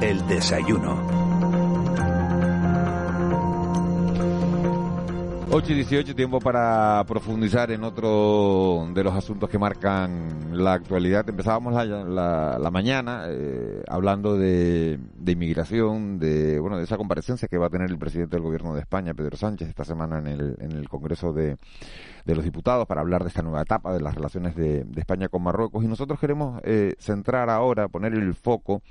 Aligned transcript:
El 0.00 0.26
desayuno. 0.26 1.16
8 5.48 5.72
y 5.72 5.74
18, 5.76 6.14
tiempo 6.14 6.38
para 6.38 7.02
profundizar 7.08 7.70
en 7.70 7.82
otro 7.82 8.86
de 8.92 9.02
los 9.02 9.14
asuntos 9.14 9.48
que 9.48 9.58
marcan 9.58 10.50
la 10.52 10.74
actualidad. 10.74 11.26
Empezábamos 11.26 11.72
la, 11.72 12.58
la, 12.58 12.70
mañana 12.70 13.24
eh, 13.28 13.82
hablando 13.88 14.36
de, 14.36 14.98
de, 15.16 15.32
inmigración, 15.32 16.18
de 16.18 16.58
bueno 16.60 16.76
de 16.76 16.84
esa 16.84 16.98
comparecencia 16.98 17.48
que 17.48 17.56
va 17.56 17.68
a 17.68 17.70
tener 17.70 17.90
el 17.90 17.98
presidente 17.98 18.36
del 18.36 18.42
gobierno 18.42 18.74
de 18.74 18.80
España, 18.80 19.14
Pedro 19.14 19.38
Sánchez, 19.38 19.68
esta 19.68 19.84
semana 19.84 20.18
en 20.18 20.26
el, 20.26 20.56
en 20.60 20.72
el 20.72 20.90
Congreso 20.90 21.32
de, 21.32 21.56
de 22.26 22.34
los 22.34 22.44
Diputados 22.44 22.86
para 22.86 23.00
hablar 23.00 23.22
de 23.22 23.28
esta 23.28 23.40
nueva 23.40 23.62
etapa 23.62 23.94
de 23.94 24.00
las 24.00 24.14
relaciones 24.14 24.56
de, 24.56 24.84
de 24.84 25.00
España 25.00 25.28
con 25.28 25.42
Marruecos. 25.42 25.82
Y 25.82 25.88
nosotros 25.88 26.20
queremos 26.20 26.60
eh, 26.64 26.96
centrar 26.98 27.48
ahora, 27.48 27.88
poner 27.88 28.12
el 28.12 28.34
foco 28.34 28.82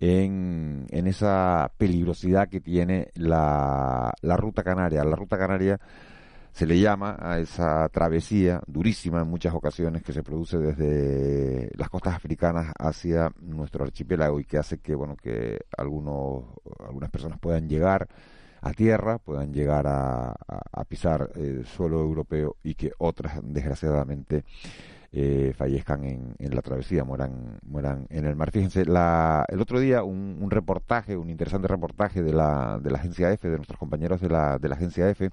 en, 0.00 0.86
esa 0.90 1.70
peligrosidad 1.76 2.48
que 2.48 2.60
tiene 2.60 3.10
la, 3.14 4.12
la 4.22 4.36
ruta 4.36 4.62
canaria. 4.62 5.04
La 5.04 5.16
ruta 5.16 5.38
canaria 5.38 5.78
se 6.52 6.66
le 6.66 6.80
llama 6.80 7.16
a 7.20 7.38
esa 7.38 7.88
travesía 7.90 8.60
durísima 8.66 9.20
en 9.20 9.28
muchas 9.28 9.54
ocasiones 9.54 10.02
que 10.02 10.12
se 10.12 10.22
produce 10.22 10.58
desde 10.58 11.70
las 11.76 11.88
costas 11.88 12.14
africanas 12.14 12.72
hacia 12.78 13.32
nuestro 13.40 13.84
archipiélago 13.84 14.40
y 14.40 14.44
que 14.44 14.58
hace 14.58 14.78
que 14.78 14.94
bueno 14.94 15.16
que 15.16 15.60
algunos 15.76 16.44
algunas 16.80 17.10
personas 17.10 17.38
puedan 17.38 17.68
llegar 17.68 18.08
a 18.62 18.72
tierra 18.72 19.18
puedan 19.18 19.52
llegar 19.52 19.86
a, 19.86 20.34
a, 20.72 20.84
pisar 20.84 21.30
el 21.36 21.64
suelo 21.66 22.00
europeo 22.00 22.56
y 22.64 22.74
que 22.74 22.92
otras 22.98 23.40
desgraciadamente 23.42 24.44
eh, 25.12 25.52
fallezcan 25.56 26.04
en, 26.04 26.34
en, 26.38 26.54
la 26.54 26.62
travesía, 26.62 27.04
mueran, 27.04 27.58
mueran 27.62 28.06
en 28.10 28.26
el 28.26 28.36
mar. 28.36 28.52
Fíjense, 28.52 28.84
la, 28.84 29.44
el 29.48 29.60
otro 29.60 29.80
día 29.80 30.04
un, 30.04 30.38
un, 30.40 30.50
reportaje, 30.50 31.16
un 31.16 31.30
interesante 31.30 31.66
reportaje 31.66 32.22
de 32.22 32.32
la, 32.32 32.78
de 32.80 32.90
la 32.90 32.98
agencia 32.98 33.32
F, 33.32 33.48
de 33.48 33.56
nuestros 33.56 33.78
compañeros 33.78 34.20
de 34.20 34.28
la, 34.28 34.58
de 34.58 34.68
la 34.68 34.76
agencia 34.76 35.10
F, 35.10 35.30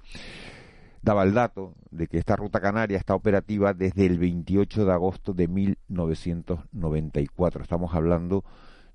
daba 1.00 1.22
el 1.22 1.32
dato 1.32 1.74
de 1.90 2.08
que 2.08 2.18
esta 2.18 2.34
ruta 2.34 2.60
canaria 2.60 2.98
está 2.98 3.14
operativa 3.14 3.72
desde 3.72 4.06
el 4.06 4.18
28 4.18 4.84
de 4.84 4.92
agosto 4.92 5.32
de 5.32 5.46
1994. 5.46 7.62
Estamos 7.62 7.94
hablando 7.94 8.44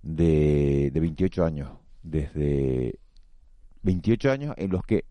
de, 0.02 0.92
de 0.92 1.00
28 1.00 1.46
años, 1.46 1.70
desde 2.02 3.00
28 3.84 4.32
años 4.32 4.54
en 4.58 4.72
los 4.72 4.84
que 4.84 5.06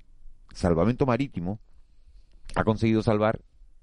Salvamento 0.53 1.07
Marítimo 1.07 1.61
ha 2.55 2.65
conseguido 2.65 3.03
salvar 3.03 3.41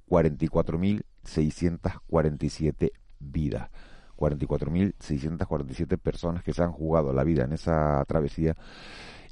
44.647 0.09 2.91
vidas. 3.19 3.69
44.647 4.17 5.97
personas 5.97 6.43
que 6.43 6.53
se 6.53 6.63
han 6.63 6.73
jugado 6.73 7.13
la 7.13 7.23
vida 7.23 7.45
en 7.45 7.53
esa 7.53 8.03
travesía 8.05 8.57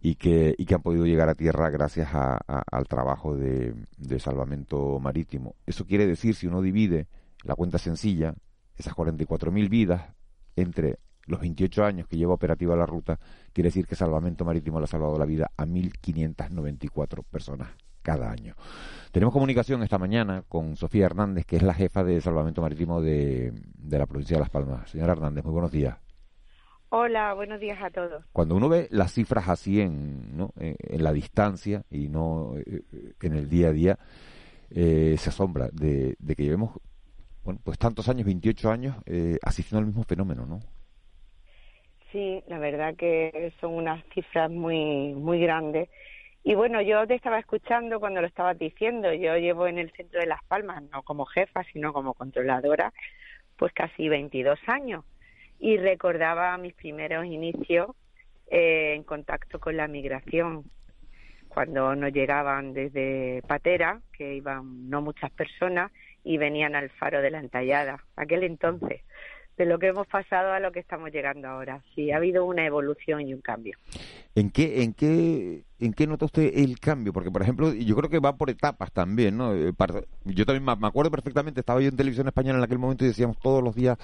y 0.02 0.16
que, 0.16 0.56
han 0.74 0.82
podido 0.82 1.06
llegar 1.06 1.28
a 1.28 1.36
tierra 1.36 1.70
gracias 1.70 2.08
a, 2.14 2.38
al 2.38 2.88
trabajo 2.88 3.36
de, 3.36 3.76
de, 3.98 4.20
salvamento 4.20 4.98
marítimo. 5.00 5.56
Eso 5.66 5.86
quiere 5.86 6.08
decir, 6.08 6.36
si 6.36 6.48
uno 6.48 6.62
divide 6.62 7.08
la 7.44 7.56
cuenta 7.56 7.80
sencilla, 7.80 8.34
esas 8.78 8.94
44.000 8.94 9.70
vidas 9.70 10.14
entre 10.56 11.00
los 11.26 11.42
28 11.42 11.84
años 11.84 12.08
que 12.08 12.16
lleva 12.16 12.36
operativa 12.36 12.78
la 12.78 12.86
ruta, 12.86 13.20
quiere 13.52 13.68
decir 13.68 13.86
que 13.86 13.96
Salvamento 13.96 14.46
Marítimo 14.46 14.80
le 14.80 14.86
ha 14.86 14.88
salvado 14.88 15.20
la 15.20 15.26
vida 15.26 15.52
a 15.58 15.66
1.594 15.66 17.26
personas 17.26 17.68
cada 18.08 18.32
año. 18.32 18.56
Tenemos 19.12 19.34
comunicación 19.34 19.84
esta 19.84 19.98
mañana 19.98 20.42
con 20.48 20.78
Sofía 20.78 21.08
Hernández, 21.08 21.46
que 21.46 21.58
es 21.58 21.62
la 21.62 21.74
jefa 21.74 22.06
de 22.06 22.22
Salvamento 22.22 22.62
Marítimo 22.62 23.02
de, 23.02 23.52
de 23.52 24.00
la 24.00 24.06
provincia 24.06 24.38
de 24.38 24.40
Las 24.40 24.50
Palmas. 24.50 24.90
Señora 24.90 25.12
Hernández, 25.12 25.44
muy 25.44 25.52
buenos 25.52 25.74
días. 25.74 25.98
Hola, 26.88 27.34
buenos 27.34 27.60
días 27.60 27.78
a 27.84 27.90
todos. 27.90 28.24
Cuando 28.32 28.56
uno 28.56 28.70
ve 28.70 28.88
las 28.92 29.12
cifras 29.12 29.50
así 29.50 29.82
en, 29.82 30.38
¿no? 30.38 30.54
Eh, 30.58 30.78
en 30.80 31.04
la 31.04 31.12
distancia 31.12 31.84
y 31.92 32.08
no 32.08 32.54
eh, 32.66 32.84
en 33.22 33.34
el 33.34 33.50
día 33.50 33.68
a 33.68 33.72
día, 33.74 34.00
eh, 34.70 35.16
se 35.18 35.30
asombra 35.30 35.68
de, 35.74 36.16
de, 36.18 36.36
que 36.36 36.44
llevemos 36.44 36.80
bueno, 37.44 37.60
pues 37.62 37.78
tantos 37.78 38.08
años, 38.08 38.26
28 38.26 38.72
años, 38.72 38.96
eh, 39.06 39.38
asistiendo 39.42 39.80
al 39.80 39.88
mismo 39.88 40.04
fenómeno, 40.06 40.46
¿no? 40.46 40.60
Sí, 42.14 42.42
la 42.48 42.58
verdad 42.58 42.96
que 42.96 43.52
son 43.60 43.74
unas 43.74 44.02
cifras 44.14 44.50
muy, 44.50 45.14
muy 45.14 45.42
grandes 45.42 45.90
y 46.48 46.56
bueno, 46.56 46.82
yo 46.82 47.06
te 47.06 47.14
estaba 47.14 47.40
escuchando 47.40 48.00
cuando 48.00 48.22
lo 48.22 48.28
estabas 48.28 48.58
diciendo. 48.58 49.12
Yo 49.12 49.36
llevo 49.36 49.68
en 49.68 49.78
el 49.78 49.92
centro 49.92 50.22
de 50.22 50.28
Las 50.28 50.42
Palmas, 50.46 50.82
no 50.94 51.04
como 51.04 51.26
jefa, 51.26 51.66
sino 51.74 51.92
como 51.92 52.14
controladora, 52.14 52.94
pues 53.58 53.74
casi 53.74 54.08
22 54.08 54.58
años. 54.68 55.04
Y 55.60 55.76
recordaba 55.76 56.58
mis 56.58 56.74
primeros 56.74 57.26
inicios 57.26 57.90
eh, 58.50 58.94
en 58.96 59.04
contacto 59.04 59.60
con 59.60 59.76
la 59.76 59.90
migración, 59.90 60.64
cuando 61.50 61.94
nos 61.98 62.14
llegaban 62.14 62.74
desde 62.74 63.42
Patera, 63.46 64.00
que 64.18 64.36
iban 64.36 64.90
no 64.90 65.02
muchas 65.02 65.32
personas, 65.32 65.92
y 66.24 66.38
venían 66.38 66.76
al 66.76 66.90
faro 66.92 67.22
de 67.22 67.30
la 67.30 67.40
entallada, 67.40 68.06
aquel 68.16 68.44
entonces 68.44 69.02
de 69.58 69.66
lo 69.66 69.80
que 69.80 69.88
hemos 69.88 70.08
pasado 70.08 70.54
a 70.54 70.60
lo 70.60 70.72
que 70.72 70.80
estamos 70.80 71.12
llegando 71.12 71.48
ahora. 71.48 71.82
Sí, 71.96 72.12
ha 72.12 72.18
habido 72.18 72.46
una 72.46 72.66
evolución 72.66 73.22
y 73.22 73.34
un 73.34 73.42
cambio. 73.42 73.78
¿En 74.36 74.52
qué, 74.52 74.84
en 74.84 74.94
qué, 74.94 75.64
en 75.80 75.94
qué 75.94 76.06
nota 76.06 76.26
usted 76.26 76.52
el 76.56 76.80
cambio? 76.80 77.12
Porque, 77.12 77.32
por 77.32 77.42
ejemplo, 77.42 77.74
yo 77.74 77.96
creo 77.96 78.10
que 78.10 78.20
va 78.20 78.38
por 78.38 78.50
etapas 78.52 78.92
también, 78.92 79.36
¿no? 79.36 79.56
Eh, 79.56 79.74
yo 80.26 80.46
también 80.46 80.64
me 80.64 80.88
acuerdo 80.88 81.10
perfectamente, 81.10 81.62
estaba 81.62 81.82
yo 81.82 81.90
en 81.90 81.98
televisión 81.98 82.28
española 82.28 82.60
en 82.60 82.64
aquel 82.64 82.78
momento 82.78 83.04
y 83.04 83.08
decíamos 83.08 83.38
todos 83.40 83.64
los 83.64 83.76
días 83.76 83.98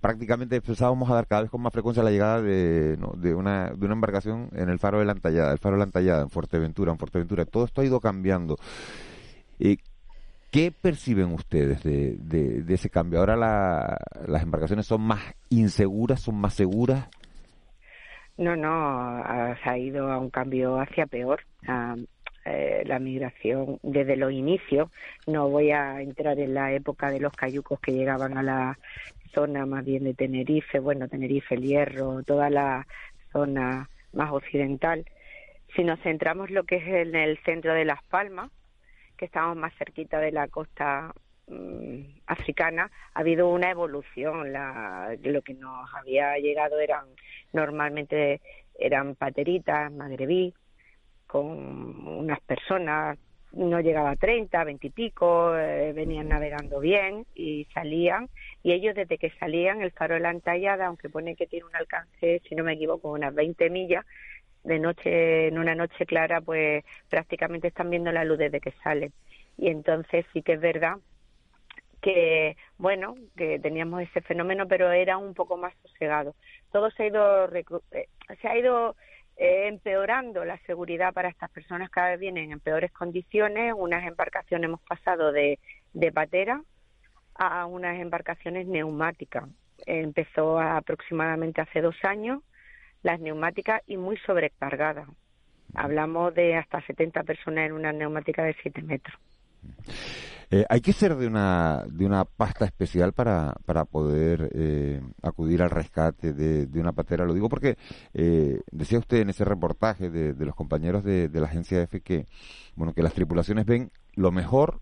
prácticamente 0.00 0.56
empezábamos 0.56 1.10
a 1.10 1.14
dar 1.14 1.26
cada 1.26 1.42
vez 1.42 1.50
con 1.50 1.60
más 1.60 1.72
frecuencia 1.72 2.02
la 2.02 2.10
llegada 2.10 2.40
de, 2.40 2.96
¿no? 2.98 3.14
de, 3.16 3.34
una, 3.34 3.70
de 3.70 3.84
una 3.84 3.94
embarcación 3.94 4.48
en 4.52 4.68
el 4.68 4.78
faro 4.78 5.00
de 5.00 5.04
la 5.04 5.12
Antallada, 5.12 5.52
el 5.52 5.58
faro 5.58 5.74
de 5.74 5.78
la 5.78 5.84
Antallada, 5.84 6.22
en 6.22 6.30
Fuerteventura, 6.30 6.92
en 6.92 6.98
Fuerteventura. 6.98 7.44
Todo 7.44 7.64
esto 7.64 7.80
ha 7.80 7.84
ido 7.84 8.00
cambiando. 8.00 8.56
Eh, 9.58 9.78
¿Qué 10.50 10.72
perciben 10.72 11.32
ustedes 11.34 11.82
de, 11.82 12.64
ese 12.68 12.88
cambio? 12.88 13.20
¿Ahora 13.20 13.36
la, 13.36 13.98
las 14.26 14.42
embarcaciones 14.42 14.86
son 14.86 15.02
más 15.02 15.20
inseguras, 15.50 16.22
son 16.22 16.36
más 16.36 16.54
seguras? 16.54 17.08
No, 18.38 18.56
no, 18.56 19.22
se 19.62 19.68
ha 19.68 19.76
ido 19.76 20.10
a 20.10 20.18
un 20.18 20.30
cambio 20.30 20.80
hacia 20.80 21.06
peor. 21.06 21.40
eh, 22.46 22.82
la 22.86 22.98
migración 22.98 23.78
desde 23.82 24.16
los 24.16 24.32
inicios, 24.32 24.90
no 25.26 25.50
voy 25.50 25.70
a 25.70 26.00
entrar 26.00 26.38
en 26.38 26.54
la 26.54 26.72
época 26.72 27.10
de 27.10 27.20
los 27.20 27.32
cayucos 27.34 27.78
que 27.80 27.92
llegaban 27.92 28.38
a 28.38 28.42
la 28.42 28.78
zona 29.34 29.66
más 29.66 29.84
bien 29.84 30.04
de 30.04 30.14
Tenerife, 30.14 30.78
bueno, 30.78 31.08
Tenerife, 31.08 31.56
El 31.56 31.62
Hierro, 31.62 32.22
toda 32.22 32.48
la 32.48 32.86
zona 33.32 33.90
más 34.14 34.32
occidental. 34.32 35.04
Si 35.76 35.84
nos 35.84 36.00
centramos 36.00 36.50
lo 36.50 36.64
que 36.64 36.76
es 36.76 36.86
en 36.86 37.14
el 37.14 37.38
centro 37.44 37.74
de 37.74 37.84
Las 37.84 38.02
Palmas, 38.04 38.50
que 39.18 39.26
estamos 39.26 39.56
más 39.56 39.74
cerquita 39.76 40.18
de 40.20 40.32
la 40.32 40.48
costa 40.48 41.12
mmm, 41.48 42.00
africana, 42.26 42.90
ha 43.12 43.20
habido 43.20 43.48
una 43.50 43.70
evolución. 43.70 44.52
La, 44.52 45.14
lo 45.22 45.42
que 45.42 45.52
nos 45.52 45.92
había 45.94 46.38
llegado 46.38 46.80
eran 46.80 47.04
normalmente 47.52 48.40
eran 48.78 49.16
pateritas, 49.16 49.92
magrebí, 49.92 50.54
con 51.26 52.06
unas 52.06 52.40
personas, 52.40 53.18
no 53.52 53.80
llegaba 53.80 54.10
a 54.10 54.16
30, 54.16 54.62
20 54.62 54.86
y 54.86 54.90
pico, 54.90 55.56
eh, 55.56 55.92
venían 55.92 56.28
navegando 56.28 56.80
bien 56.80 57.26
y 57.34 57.66
salían. 57.74 58.28
Y 58.62 58.72
ellos 58.72 58.94
desde 58.94 59.18
que 59.18 59.30
salían, 59.38 59.82
el 59.82 59.90
faro 59.92 60.14
de 60.14 60.20
la 60.20 60.86
aunque 60.86 61.08
pone 61.08 61.34
que 61.34 61.46
tiene 61.46 61.66
un 61.66 61.74
alcance, 61.74 62.40
si 62.48 62.54
no 62.54 62.64
me 62.64 62.74
equivoco, 62.74 63.10
unas 63.10 63.34
20 63.34 63.70
millas, 63.70 64.04
de 64.68 64.78
noche, 64.78 65.48
en 65.48 65.58
una 65.58 65.74
noche 65.74 66.04
clara, 66.04 66.40
pues 66.42 66.84
prácticamente 67.08 67.68
están 67.68 67.88
viendo 67.88 68.12
la 68.12 68.24
luz 68.24 68.38
desde 68.38 68.60
que 68.60 68.72
salen. 68.84 69.12
Y 69.56 69.68
entonces 69.68 70.26
sí 70.32 70.42
que 70.42 70.52
es 70.52 70.60
verdad 70.60 70.98
que, 72.02 72.56
bueno, 72.76 73.16
que 73.36 73.58
teníamos 73.58 74.02
ese 74.02 74.20
fenómeno, 74.20 74.68
pero 74.68 74.92
era 74.92 75.16
un 75.16 75.32
poco 75.34 75.56
más 75.56 75.72
sosegado. 75.82 76.34
Todo 76.70 76.90
se 76.90 77.04
ha 77.04 77.06
ido, 77.06 77.50
eh, 77.54 78.08
se 78.40 78.46
ha 78.46 78.58
ido 78.58 78.94
eh, 79.38 79.68
empeorando 79.68 80.44
la 80.44 80.58
seguridad 80.66 81.14
para 81.14 81.30
estas 81.30 81.50
personas, 81.50 81.88
cada 81.90 82.10
vez 82.10 82.20
vienen 82.20 82.52
en 82.52 82.60
peores 82.60 82.92
condiciones. 82.92 83.72
Unas 83.74 84.06
embarcaciones 84.06 84.68
hemos 84.68 84.82
pasado 84.82 85.32
de, 85.32 85.58
de 85.94 86.12
patera 86.12 86.62
a 87.34 87.64
unas 87.64 87.98
embarcaciones 87.98 88.66
neumáticas. 88.66 89.48
Empezó 89.86 90.60
aproximadamente 90.60 91.62
hace 91.62 91.80
dos 91.80 91.96
años 92.02 92.42
las 93.02 93.20
neumáticas 93.20 93.82
y 93.86 93.96
muy 93.96 94.16
sobrecargadas. 94.26 95.08
Hablamos 95.74 96.34
de 96.34 96.56
hasta 96.56 96.80
70 96.86 97.22
personas 97.24 97.66
en 97.66 97.72
una 97.72 97.92
neumática 97.92 98.42
de 98.42 98.56
7 98.62 98.82
metros. 98.82 99.18
Eh, 100.50 100.64
hay 100.70 100.80
que 100.80 100.94
ser 100.94 101.14
de 101.16 101.26
una, 101.26 101.84
de 101.90 102.06
una 102.06 102.24
pasta 102.24 102.64
especial 102.64 103.12
para, 103.12 103.54
para 103.66 103.84
poder 103.84 104.50
eh, 104.54 105.02
acudir 105.22 105.62
al 105.62 105.68
rescate 105.68 106.32
de, 106.32 106.66
de, 106.66 106.80
una 106.80 106.92
patera. 106.92 107.26
Lo 107.26 107.34
digo 107.34 107.50
porque 107.50 107.76
eh, 108.14 108.60
decía 108.72 108.98
usted 108.98 109.18
en 109.18 109.28
ese 109.28 109.44
reportaje 109.44 110.08
de, 110.08 110.32
de 110.32 110.46
los 110.46 110.54
compañeros 110.54 111.04
de, 111.04 111.28
de, 111.28 111.40
la 111.40 111.48
agencia 111.48 111.82
F 111.82 112.00
que, 112.00 112.24
bueno, 112.76 112.94
que 112.94 113.02
las 113.02 113.12
tripulaciones 113.12 113.66
ven 113.66 113.90
lo 114.14 114.32
mejor 114.32 114.80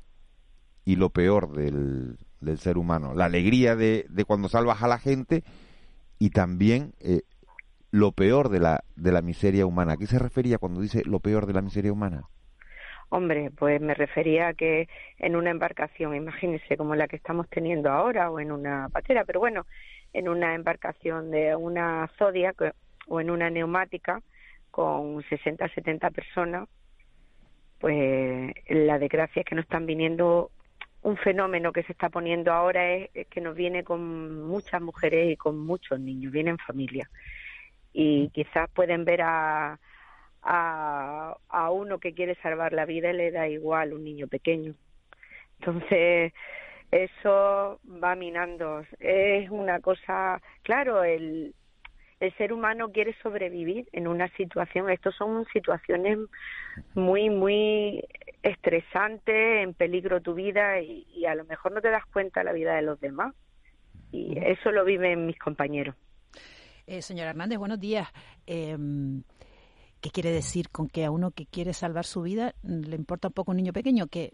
y 0.84 0.94
lo 0.94 1.10
peor 1.10 1.52
del, 1.52 2.16
del 2.40 2.58
ser 2.58 2.78
humano. 2.78 3.12
La 3.14 3.24
alegría 3.24 3.74
de, 3.74 4.06
de 4.08 4.24
cuando 4.24 4.48
salvas 4.48 4.82
a 4.84 4.88
la 4.88 4.98
gente 4.98 5.42
y 6.20 6.30
también 6.30 6.94
eh, 7.00 7.22
lo 7.96 8.12
peor 8.12 8.50
de 8.50 8.60
la, 8.60 8.84
de 8.94 9.10
la 9.10 9.22
miseria 9.22 9.64
humana. 9.64 9.94
¿A 9.94 9.96
qué 9.96 10.06
se 10.06 10.18
refería 10.18 10.58
cuando 10.58 10.82
dice 10.82 11.02
lo 11.06 11.18
peor 11.18 11.46
de 11.46 11.54
la 11.54 11.62
miseria 11.62 11.92
humana? 11.92 12.24
Hombre, 13.08 13.50
pues 13.56 13.80
me 13.80 13.94
refería 13.94 14.48
a 14.48 14.54
que 14.54 14.88
en 15.18 15.34
una 15.34 15.50
embarcación, 15.50 16.14
imagínese 16.14 16.76
como 16.76 16.94
la 16.94 17.08
que 17.08 17.16
estamos 17.16 17.48
teniendo 17.48 17.90
ahora 17.90 18.30
o 18.30 18.38
en 18.38 18.52
una 18.52 18.88
patera, 18.90 19.24
pero 19.24 19.40
bueno, 19.40 19.64
en 20.12 20.28
una 20.28 20.54
embarcación 20.54 21.30
de 21.30 21.56
una 21.56 22.10
zodia 22.18 22.54
o 23.08 23.20
en 23.20 23.30
una 23.30 23.48
neumática 23.48 24.20
con 24.70 25.22
60, 25.30 25.66
70 25.68 26.10
personas, 26.10 26.68
pues 27.78 28.52
la 28.68 28.98
desgracia 28.98 29.40
es 29.40 29.46
que 29.46 29.54
no 29.54 29.62
están 29.62 29.86
viniendo 29.86 30.50
un 31.02 31.16
fenómeno 31.16 31.72
que 31.72 31.84
se 31.84 31.92
está 31.92 32.10
poniendo 32.10 32.52
ahora 32.52 32.92
es, 32.92 33.10
que 33.28 33.40
nos 33.40 33.54
viene 33.54 33.84
con 33.84 34.42
muchas 34.42 34.82
mujeres 34.82 35.32
y 35.32 35.36
con 35.36 35.58
muchos 35.58 36.00
niños, 36.00 36.32
vienen 36.32 36.58
familias. 36.58 37.08
Y 37.98 38.28
quizás 38.28 38.68
pueden 38.74 39.06
ver 39.06 39.22
a, 39.22 39.78
a, 40.42 41.36
a 41.48 41.70
uno 41.70 41.98
que 41.98 42.12
quiere 42.12 42.34
salvar 42.42 42.74
la 42.74 42.84
vida 42.84 43.10
y 43.10 43.16
le 43.16 43.30
da 43.30 43.48
igual 43.48 43.94
un 43.94 44.04
niño 44.04 44.28
pequeño. 44.28 44.74
Entonces, 45.60 46.34
eso 46.90 47.80
va 48.02 48.14
minando. 48.14 48.84
Es 49.00 49.48
una 49.48 49.80
cosa, 49.80 50.42
claro, 50.62 51.04
el, 51.04 51.54
el 52.20 52.36
ser 52.36 52.52
humano 52.52 52.92
quiere 52.92 53.14
sobrevivir 53.22 53.88
en 53.92 54.08
una 54.08 54.28
situación. 54.36 54.90
Estos 54.90 55.14
son 55.16 55.46
situaciones 55.52 56.18
muy, 56.94 57.30
muy 57.30 58.04
estresantes, 58.42 59.62
en 59.62 59.72
peligro 59.72 60.20
tu 60.20 60.34
vida 60.34 60.80
y, 60.80 61.24
a 61.26 61.34
lo 61.34 61.46
mejor 61.46 61.72
no 61.72 61.80
te 61.80 61.90
das 61.90 62.04
cuenta 62.12 62.40
de 62.40 62.44
la 62.44 62.52
vida 62.52 62.74
de 62.74 62.82
los 62.82 63.00
demás. 63.00 63.34
Y 64.12 64.38
eso 64.38 64.70
lo 64.70 64.84
viven 64.84 65.26
mis 65.26 65.38
compañeros. 65.38 65.94
Eh, 66.86 67.02
señora 67.02 67.30
Hernández, 67.30 67.58
buenos 67.58 67.80
días. 67.80 68.08
Eh, 68.46 68.76
¿Qué 70.00 70.10
quiere 70.10 70.30
decir 70.30 70.70
con 70.70 70.88
que 70.88 71.04
a 71.04 71.10
uno 71.10 71.32
que 71.32 71.46
quiere 71.46 71.72
salvar 71.72 72.04
su 72.04 72.22
vida 72.22 72.54
le 72.62 72.94
importa 72.96 73.28
un 73.28 73.34
poco 73.34 73.50
un 73.50 73.56
niño 73.56 73.72
pequeño 73.72 74.06
que 74.06 74.30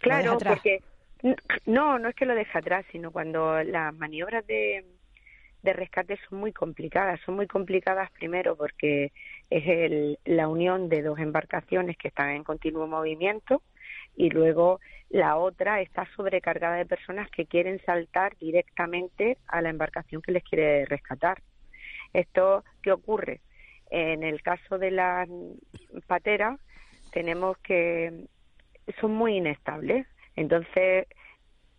claro 0.00 0.38
porque 0.38 0.82
no 1.66 1.98
no 1.98 2.08
es 2.08 2.14
que 2.16 2.24
lo 2.24 2.34
deje 2.34 2.58
atrás 2.58 2.84
sino 2.90 3.12
cuando 3.12 3.62
las 3.62 3.94
maniobras 3.94 4.44
de 4.46 4.84
de 5.66 5.72
rescate 5.72 6.18
son 6.28 6.38
muy 6.38 6.52
complicadas. 6.52 7.20
Son 7.26 7.34
muy 7.34 7.46
complicadas 7.46 8.10
primero 8.12 8.56
porque 8.56 9.12
es 9.50 9.64
el, 9.66 10.18
la 10.24 10.48
unión 10.48 10.88
de 10.88 11.02
dos 11.02 11.18
embarcaciones 11.18 11.96
que 11.98 12.08
están 12.08 12.30
en 12.30 12.44
continuo 12.44 12.86
movimiento 12.86 13.62
y 14.16 14.30
luego 14.30 14.80
la 15.10 15.36
otra 15.36 15.80
está 15.82 16.06
sobrecargada 16.16 16.76
de 16.76 16.86
personas 16.86 17.28
que 17.30 17.46
quieren 17.46 17.80
saltar 17.84 18.36
directamente 18.38 19.38
a 19.48 19.60
la 19.60 19.70
embarcación 19.70 20.22
que 20.22 20.32
les 20.32 20.44
quiere 20.44 20.84
rescatar. 20.86 21.42
¿Esto 22.16 22.64
qué 22.82 22.92
ocurre? 22.92 23.42
En 23.90 24.22
el 24.22 24.40
caso 24.40 24.78
de 24.78 24.90
las 24.90 25.28
pateras 26.06 26.58
tenemos 27.12 27.58
que 27.58 28.24
son 28.98 29.12
muy 29.12 29.36
inestables. 29.36 30.06
Entonces, 30.34 31.06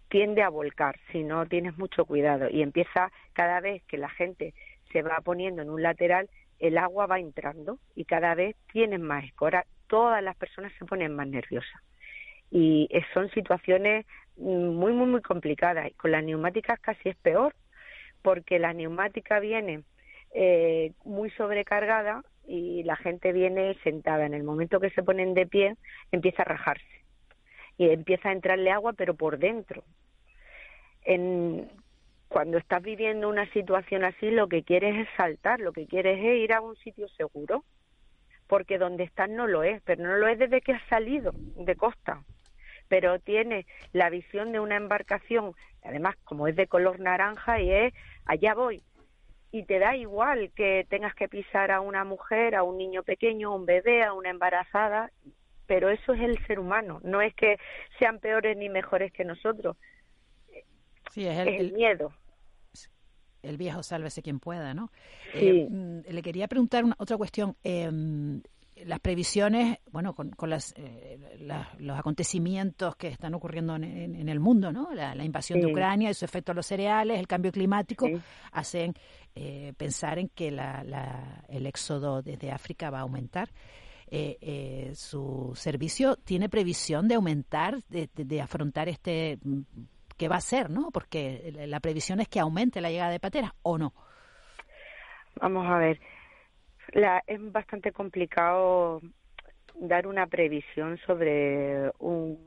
tiende 0.10 0.44
a 0.44 0.50
volcar 0.50 0.96
si 1.12 1.24
no 1.24 1.48
tienes 1.48 1.76
mucho 1.80 2.06
cuidado 2.06 2.50
y 2.52 2.62
empieza 2.62 3.12
cada 3.34 3.60
vez 3.62 3.82
que 3.86 3.98
la 3.98 4.10
gente 4.10 4.54
se 4.92 5.02
va 5.02 5.22
poniendo 5.24 5.64
en 5.64 5.72
un 5.72 5.82
lateral, 5.82 6.30
el 6.60 6.78
agua 6.78 7.08
va 7.08 7.20
entrando 7.20 7.80
y 7.96 8.06
cada 8.06 8.36
vez 8.36 8.56
tienes 8.72 9.00
más 9.00 9.24
escora, 9.26 9.66
todas 9.88 10.24
las 10.24 10.36
personas 10.36 10.72
se 10.78 10.86
ponen 10.86 11.16
más 11.16 11.28
nerviosas. 11.28 11.82
Y 12.52 12.88
son 13.12 13.32
situaciones 13.32 14.06
muy, 14.36 14.94
muy, 14.94 15.08
muy 15.08 15.22
complicadas. 15.24 15.88
Y 15.88 15.94
con 15.96 16.12
las 16.12 16.24
neumáticas 16.24 16.80
casi 16.80 17.10
es 17.10 17.16
peor, 17.18 17.56
porque 18.22 18.60
la 18.60 18.74
neumática 18.74 19.40
viene 19.40 19.84
eh, 20.34 20.94
muy 21.04 21.30
sobrecargada 21.32 22.24
y 22.46 22.84
la 22.84 22.96
gente 22.96 23.32
viene 23.32 23.76
sentada. 23.84 24.26
En 24.26 24.34
el 24.34 24.44
momento 24.44 24.80
que 24.80 24.90
se 24.92 25.04
ponen 25.04 25.34
de 25.34 25.46
pie, 25.46 25.76
empieza 26.12 26.44
a 26.44 26.46
rajarse 26.46 26.86
y 27.78 27.90
empieza 27.90 28.30
a 28.30 28.34
entrarle 28.34 28.72
agua, 28.72 28.94
pero 28.94 29.16
por 29.16 29.38
dentro. 29.38 29.84
En, 31.04 31.70
cuando 32.28 32.58
estás 32.58 32.82
viviendo 32.82 33.30
una 33.30 33.50
situación 33.52 34.04
así, 34.04 34.32
lo 34.32 34.48
que 34.48 34.64
quieres 34.64 34.96
es 34.96 35.08
saltar, 35.16 35.60
lo 35.60 35.72
que 35.72 35.88
quieres 35.88 36.20
es 36.20 36.44
ir 36.44 36.54
a 36.54 36.62
un 36.62 36.76
sitio 36.78 37.08
seguro, 37.10 37.64
porque 38.48 38.78
donde 38.78 39.04
estás 39.04 39.30
no 39.30 39.48
lo 39.48 39.64
es, 39.64 39.82
pero 39.84 40.04
no 40.04 40.16
lo 40.18 40.28
es 40.28 40.40
desde 40.40 40.62
que 40.62 40.74
has 40.74 40.88
salido 40.90 41.34
de 41.34 41.76
costa. 41.76 42.24
Pero 42.88 43.20
tienes 43.20 43.66
la 43.92 44.10
visión 44.10 44.52
de 44.52 44.60
una 44.60 44.78
embarcación, 44.78 45.54
además 45.84 46.16
como 46.24 46.48
es 46.48 46.56
de 46.56 46.68
color 46.68 47.00
naranja 47.00 47.60
y 47.60 47.72
es, 47.72 47.94
allá 48.26 48.54
voy. 48.56 48.82
Y 49.58 49.64
te 49.64 49.80
da 49.80 49.96
igual 49.96 50.52
que 50.56 50.86
tengas 50.88 51.16
que 51.16 51.28
pisar 51.28 51.72
a 51.72 51.82
una 51.82 52.04
mujer, 52.04 52.54
a 52.54 52.62
un 52.62 52.78
niño 52.78 53.02
pequeño, 53.02 53.50
a 53.50 53.56
un 53.56 53.66
bebé, 53.66 54.04
a 54.04 54.14
una 54.14 54.30
embarazada, 54.30 55.12
pero 55.66 55.90
eso 55.90 56.14
es 56.14 56.22
el 56.22 56.38
ser 56.46 56.60
humano, 56.60 57.00
no 57.04 57.22
es 57.22 57.34
que 57.34 57.58
sean 57.98 58.20
peores 58.20 58.56
ni 58.56 58.70
mejores 58.70 59.12
que 59.12 59.26
nosotros. 59.26 59.76
Sí, 61.12 61.26
es 61.26 61.40
el, 61.40 61.74
miedo. 61.74 62.14
El 63.42 63.58
viejo 63.58 63.82
sálvese 63.82 64.22
quien 64.22 64.40
pueda, 64.40 64.76
¿no? 64.76 64.92
Eh, 65.34 65.68
mm, 65.68 66.02
le 66.08 66.22
quería 66.22 66.48
preguntar 66.48 66.84
una, 66.84 66.96
otra 67.00 67.18
cuestión. 67.18 67.56
Em, 67.64 68.44
las 68.86 69.00
previsiones, 69.00 69.80
bueno, 69.92 70.14
con, 70.14 70.50
las, 70.50 70.74
eh, 70.78 71.20
los 71.80 71.98
acontecimientos 71.98 72.96
que 72.96 73.08
están 73.08 73.34
ocurriendo 73.34 73.76
en, 73.76 74.30
el 74.30 74.40
mundo, 74.40 74.72
¿no? 74.72 74.94
La, 74.94 75.24
invasión 75.24 75.60
de 75.60 75.68
Ucrania 75.68 76.10
y 76.10 76.14
su 76.14 76.26
efecto 76.26 76.52
a 76.52 76.56
los 76.56 76.66
cereales, 76.66 77.20
el 77.20 77.28
cambio 77.28 77.52
climático, 77.52 78.08
hacen 78.52 78.94
eh, 79.36 79.74
pensar 79.78 80.20
en 80.20 80.30
que 80.30 80.52
la, 80.52 81.44
el 81.50 81.66
éxodo 81.66 82.22
desde 82.22 82.52
África 82.52 82.90
va 82.90 83.00
a 83.00 83.02
aumentar 83.02 83.50
eh, 84.10 84.38
eh, 84.40 84.92
su 84.96 85.52
servicio 85.56 86.16
tiene 86.16 86.48
previsión 86.48 87.10
de 87.10 87.16
aumentar, 87.16 87.84
de, 87.90 88.42
afrontar 88.42 88.88
este, 88.88 89.38
mm, 89.44 89.62
¿qué 90.16 90.30
va 90.30 90.38
a 90.38 90.42
ser, 90.42 90.70
no? 90.70 90.92
Porque 90.92 91.54
la 91.68 91.82
previsión 91.82 92.22
es 92.22 92.30
que 92.30 92.40
aumente 92.40 92.80
la 92.80 92.90
llegada 92.90 93.12
de 93.12 93.20
pateras, 93.20 93.52
¿o 93.64 93.78
no? 93.78 93.94
Vamos 95.42 95.68
a 95.68 95.78
ver, 95.78 96.00
la, 96.94 97.24
es 97.28 97.40
bastante 97.52 97.92
complicado 97.92 99.02
dar 99.76 100.08
una 100.08 100.28
previsión 100.28 100.98
sobre 101.06 101.92
un, 102.00 102.38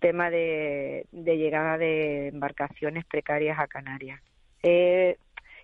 tema 0.00 0.30
de, 0.30 1.06
de 1.12 1.36
llegada 1.36 1.78
de 1.78 2.28
embarcaciones 2.28 3.04
precarias 3.06 3.58
a 3.58 3.66
Canarias. 3.66 4.20
Eh, 4.62 5.16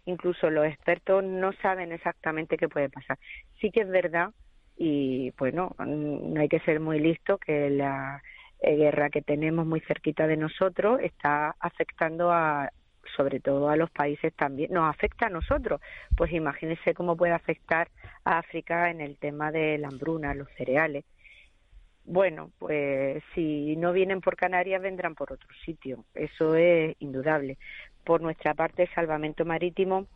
incluso 0.07 0.51
los 0.51 0.67
expertos 0.67 1.25
no 1.25 1.53
saben 1.63 1.93
exactamente 1.93 2.57
qué 2.57 2.69
puede 2.69 2.91
pasar. 2.91 3.19
Sí 3.61 3.71
que 3.71 3.81
es 3.81 3.89
verdad 3.89 4.31
y 4.77 5.31
bueno, 5.39 5.75
no 5.79 6.41
hay 6.41 6.49
que 6.49 6.61
ser 6.61 6.81
muy 6.81 6.99
listo 6.99 7.39
que 7.39 7.71
la 7.71 8.23
eh, 8.61 8.77
guerra 8.77 9.11
que 9.11 9.23
tenemos 9.23 9.67
muy 9.67 9.81
cerquita 9.81 10.27
de 10.27 10.37
nosotros 10.37 11.01
está 11.03 11.55
afectando 11.61 12.33
a 12.33 12.71
sobre 13.17 13.41
todo 13.41 13.69
a 13.69 13.77
los 13.77 13.91
países 13.91 14.33
también, 14.35 14.73
nos 14.73 14.89
afecta 14.89 15.27
a 15.27 15.31
nosotros. 15.31 15.81
Pues 16.17 16.33
imagínense 16.33 16.95
cómo 16.95 17.17
puede 17.17 17.33
afectar 17.33 17.89
a 18.25 18.39
África 18.39 18.91
en 18.91 19.01
el 19.01 19.19
tema 19.19 19.51
de 19.51 19.79
la 19.79 19.89
hambruna, 19.89 20.35
los 20.35 20.49
cereales. 20.57 21.05
Bueno, 22.05 22.51
pues 22.59 23.23
si 23.35 23.77
no 23.77 23.93
vienen 23.93 24.21
por 24.21 24.37
Canarias, 24.37 24.83
vendrán 24.83 25.15
por 25.15 25.33
otro 25.33 25.49
sitio. 25.65 26.05
Eso 26.15 26.55
es 26.55 26.95
indudable. 26.99 27.57
Por 28.05 28.21
nuestra 28.21 28.53
parte, 28.55 28.91
Salvamento 28.95 29.47
Marítimo 29.47 30.07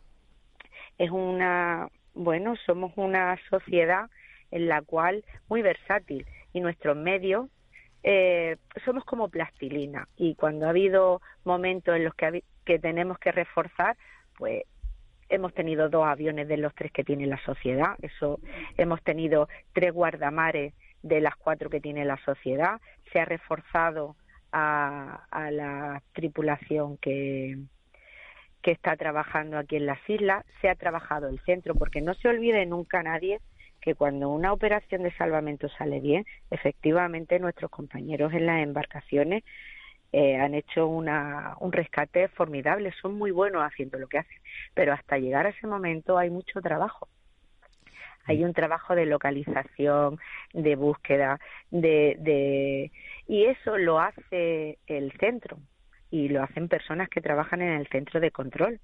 es 0.99 1.09
una, 1.09 1.89
bueno, 2.13 2.55
somos 2.65 2.93
una 2.95 3.37
sociedad 3.49 4.09
en 4.51 4.67
la 4.67 4.81
cual 4.81 5.23
muy 5.47 5.61
versátil 5.61 6.25
y 6.53 6.59
nuestros 6.59 6.95
medios 6.95 7.49
eh, 8.03 8.57
somos 8.85 9.03
como 9.03 9.29
plastilina 9.29 10.07
y 10.15 10.35
cuando 10.35 10.67
ha 10.67 10.69
habido 10.69 11.21
momentos 11.43 11.95
en 11.95 12.05
los 12.05 12.13
que, 12.15 12.43
que 12.69 12.77
tenemos 12.77 13.17
que 13.17 13.31
reforzar, 13.31 13.97
pues 14.37 14.61
hemos 15.27 15.55
tenido 15.55 15.89
dos 15.89 16.05
aviones 16.05 16.47
de 16.47 16.57
los 16.57 16.71
tres 16.75 16.91
que 16.91 17.03
tiene 17.03 17.25
la 17.25 17.43
sociedad, 17.43 17.95
eso 17.99 18.39
hemos 18.77 19.01
tenido 19.01 19.49
tres 19.73 19.91
guardamares 19.91 20.75
de 21.01 21.19
las 21.19 21.35
cuatro 21.35 21.71
que 21.71 21.81
tiene 21.81 22.05
la 22.05 22.17
sociedad, 22.17 22.79
se 23.11 23.19
ha 23.19 23.25
reforzado 23.25 24.15
a, 24.51 25.25
a 25.31 25.49
la 25.49 26.03
tripulación 26.13 26.97
que, 26.97 27.57
que 28.61 28.69
está 28.69 28.95
trabajando 28.95 29.57
aquí 29.57 29.77
en 29.77 29.87
las 29.87 30.07
islas, 30.07 30.45
se 30.61 30.69
ha 30.69 30.75
trabajado 30.75 31.27
el 31.27 31.39
centro, 31.45 31.73
porque 31.73 32.01
no 32.01 32.13
se 32.13 32.27
olvide 32.27 32.67
nunca 32.67 33.01
nadie 33.01 33.39
que 33.81 33.95
cuando 33.95 34.29
una 34.29 34.53
operación 34.53 35.01
de 35.01 35.11
salvamento 35.13 35.69
sale 35.69 36.01
bien, 36.01 36.23
efectivamente 36.51 37.39
nuestros 37.39 37.71
compañeros 37.71 38.31
en 38.33 38.45
las 38.45 38.61
embarcaciones 38.61 39.43
eh, 40.11 40.37
han 40.37 40.55
hecho 40.55 40.87
una, 40.87 41.55
un 41.59 41.71
rescate 41.71 42.27
formidable, 42.29 42.93
son 43.01 43.17
muy 43.17 43.31
buenos 43.31 43.61
haciendo 43.61 43.99
lo 43.99 44.07
que 44.07 44.19
hacen, 44.19 44.37
pero 44.73 44.93
hasta 44.93 45.17
llegar 45.17 45.45
a 45.45 45.49
ese 45.49 45.67
momento 45.67 46.17
hay 46.17 46.29
mucho 46.29 46.61
trabajo. 46.61 47.07
Hay 48.25 48.43
un 48.43 48.53
trabajo 48.53 48.95
de 48.95 49.05
localización, 49.05 50.19
de 50.53 50.75
búsqueda, 50.75 51.39
de, 51.71 52.15
de 52.19 52.91
y 53.27 53.45
eso 53.45 53.77
lo 53.77 53.99
hace 53.99 54.77
el 54.87 55.11
centro 55.13 55.57
y 56.11 56.29
lo 56.29 56.43
hacen 56.43 56.67
personas 56.67 57.09
que 57.09 57.21
trabajan 57.21 57.61
en 57.61 57.73
el 57.73 57.87
centro 57.87 58.19
de 58.19 58.31
control. 58.31 58.79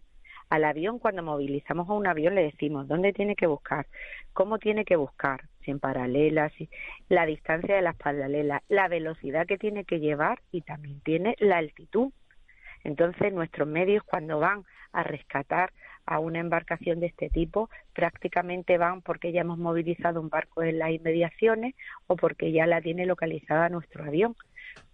Al 0.49 0.63
avión, 0.63 0.99
cuando 0.99 1.23
movilizamos 1.23 1.89
a 1.89 1.93
un 1.93 2.07
avión, 2.07 2.35
le 2.35 2.43
decimos 2.43 2.87
dónde 2.87 3.13
tiene 3.13 3.35
que 3.35 3.47
buscar, 3.47 3.87
cómo 4.33 4.59
tiene 4.59 4.85
que 4.85 4.95
buscar, 4.95 5.41
en 5.67 5.79
paralela, 5.79 6.49
si, 6.57 6.69
la 7.09 7.25
distancia 7.25 7.75
de 7.75 7.81
las 7.81 7.95
paralelas, 7.95 8.61
la 8.69 8.87
velocidad 8.87 9.47
que 9.47 9.57
tiene 9.57 9.85
que 9.85 9.99
llevar 9.99 10.39
y 10.51 10.61
también 10.61 11.01
tiene 11.01 11.35
la 11.39 11.57
altitud. 11.57 12.11
Entonces, 12.83 13.33
nuestros 13.33 13.67
medios, 13.67 14.03
cuando 14.03 14.39
van 14.39 14.63
a 14.91 15.03
rescatar 15.03 15.71
a 16.05 16.19
una 16.19 16.39
embarcación 16.39 16.99
de 16.99 17.07
este 17.07 17.29
tipo, 17.29 17.69
prácticamente 17.93 18.77
van 18.77 19.01
porque 19.01 19.31
ya 19.31 19.41
hemos 19.41 19.57
movilizado 19.57 20.21
un 20.21 20.29
barco 20.29 20.61
en 20.61 20.77
las 20.79 20.91
inmediaciones 20.91 21.73
o 22.07 22.15
porque 22.15 22.51
ya 22.51 22.67
la 22.67 22.81
tiene 22.81 23.05
localizada 23.05 23.69
nuestro 23.69 24.03
avión 24.03 24.35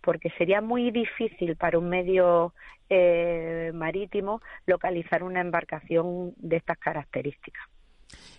porque 0.02 0.32
sería 0.38 0.62
muy 0.62 0.92
difícil 0.92 1.56
para 1.56 1.78
un 1.78 1.90
medio 1.90 2.54
eh, 2.90 3.72
marítimo 3.74 4.42
localizar 4.66 5.24
una 5.24 5.42
embarcación 5.42 6.34
de 6.38 6.58
estas 6.58 6.78
características. 6.78 7.64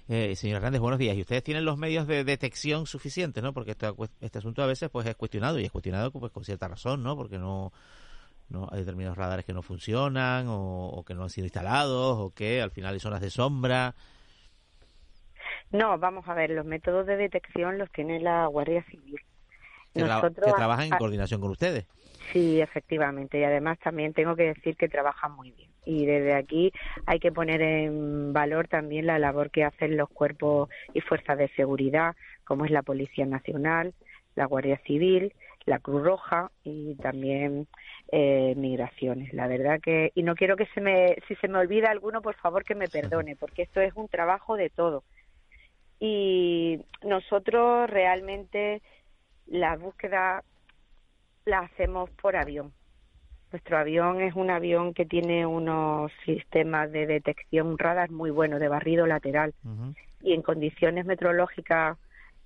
Eh, 0.09 0.35
señor 0.37 0.57
Hernández, 0.57 0.81
buenos 0.81 0.99
días. 0.99 1.17
Y 1.17 1.21
ustedes 1.21 1.43
tienen 1.43 1.65
los 1.65 1.79
medios 1.79 2.07
de 2.07 2.25
detección 2.25 2.87
suficientes, 2.87 3.43
¿no? 3.43 3.53
Porque 3.53 3.73
este, 3.73 3.89
este 4.21 4.39
asunto 4.39 4.63
a 4.63 4.67
veces 4.67 4.91
pues 4.91 5.07
es 5.07 5.15
cuestionado 5.15 5.59
y 5.59 5.65
es 5.65 5.73
cuestionado 5.73 6.11
pues, 6.11 6.33
con 6.33 6.45
cierta 6.45 6.69
razón, 6.69 7.03
¿no? 7.03 7.17
Porque 7.17 7.39
no, 7.39 7.73
no 8.49 8.69
hay 8.71 8.81
determinados 8.81 9.17
radares 9.17 9.45
que 9.45 9.53
no 9.53 9.63
funcionan 9.63 10.49
o, 10.49 10.89
o, 10.89 11.05
que 11.05 11.15
no 11.15 11.23
han 11.23 11.31
sido 11.31 11.47
instalados 11.47 12.19
o 12.19 12.35
que 12.35 12.61
al 12.61 12.71
final 12.71 12.95
hay 12.95 13.01
zonas 13.01 13.21
de 13.21 13.31
sombra. 13.31 13.95
No, 15.71 15.99
vamos 15.99 16.29
a 16.29 16.35
ver, 16.35 16.51
los 16.51 16.67
métodos 16.67 17.07
de 17.07 17.17
detección 17.17 17.79
los 17.79 17.91
tiene 17.91 18.21
la 18.21 18.47
Guardia 18.47 18.85
Civil 18.85 19.21
que, 19.95 20.03
trabajan 20.57 20.87
en 20.87 20.99
coordinación 20.99 21.41
con 21.41 21.51
ustedes. 21.51 21.87
Sí, 22.31 22.61
efectivamente. 22.61 23.41
Y 23.41 23.45
además 23.45 23.79
también 23.79 24.13
tengo 24.13 24.37
que 24.37 24.55
decir 24.55 24.77
que 24.77 24.89
trabajan 24.89 25.33
muy 25.33 25.51
bien. 25.51 25.71
Y 25.85 26.07
desde 26.07 26.35
aquí 26.35 26.73
hay 27.07 27.19
que 27.19 27.33
poner 27.33 27.61
en 27.61 28.33
valor 28.33 28.69
también 28.69 29.07
la 29.07 29.19
labor 29.19 29.51
que 29.51 29.65
hacen 29.65 29.97
los 29.97 30.09
cuerpos 30.09 30.69
y 30.95 31.01
fuerzas 31.01 31.39
de 31.39 31.49
seguridad, 31.57 32.15
como 32.45 32.65
es 32.65 32.71
la 32.71 32.83
Policía 32.83 33.27
Nacional, 33.27 33.95
la 34.37 34.47
Guardia 34.47 34.79
Civil, 34.87 35.33
la 35.65 35.79
Cruz 35.79 36.03
Roja 36.03 36.51
y 36.65 36.95
también 36.97 37.67
eh, 38.11 38.55
migraciones. 38.57 39.33
La 39.33 39.47
verdad 39.49 39.81
que 39.81 40.13
y 40.15 40.23
no 40.23 40.35
quiero 40.35 40.57
que 40.57 40.67
se 40.67 40.81
me 40.81 41.17
si 41.29 41.35
se 41.37 41.49
me 41.49 41.59
olvida 41.59 41.91
alguno, 41.91 42.23
por 42.23 42.35
favor 42.37 42.65
que 42.65 42.75
me 42.75 42.89
perdone, 42.89 43.37
porque 43.37 43.63
esto 43.63 43.81
es 43.81 43.93
un 43.95 44.09
trabajo 44.09 44.57
de 44.57 44.71
todo. 44.71 45.05
Y 45.99 46.81
nosotros 47.03 47.89
realmente 47.89 48.83
la 49.47 49.77
búsqueda 49.77 50.43
la 51.45 51.61
hacemos 51.61 52.11
por 52.11 52.37
avión. 52.37 52.73
Nuestro 53.51 53.77
avión 53.77 54.23
es 54.23 54.35
un 54.35 54.51
avión 54.51 54.95
que 54.95 55.05
tiene 55.05 55.45
unos 55.45 56.11
sistemas 56.25 56.91
de 56.91 57.07
detección 57.07 57.77
radar 57.77 58.11
muy 58.11 58.31
buenos, 58.31 58.61
de 58.61 58.69
barrido 58.69 59.07
lateral. 59.07 59.53
Y 60.23 60.33
en 60.33 60.43
condiciones 60.43 61.05
meteorológicas 61.05 61.99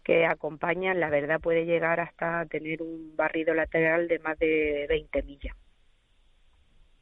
que 0.03 0.26
acompañan, 0.26 0.99
la 0.99 1.11
verdad 1.11 1.41
puede 1.41 1.65
llegar 1.65 2.00
hasta 2.00 2.47
tener 2.47 2.83
un 2.83 3.15
barrido 3.17 3.55
lateral 3.55 4.09
de 4.09 4.19
más 4.19 4.38
de 4.38 4.87
20 4.88 5.23
millas. 5.23 5.57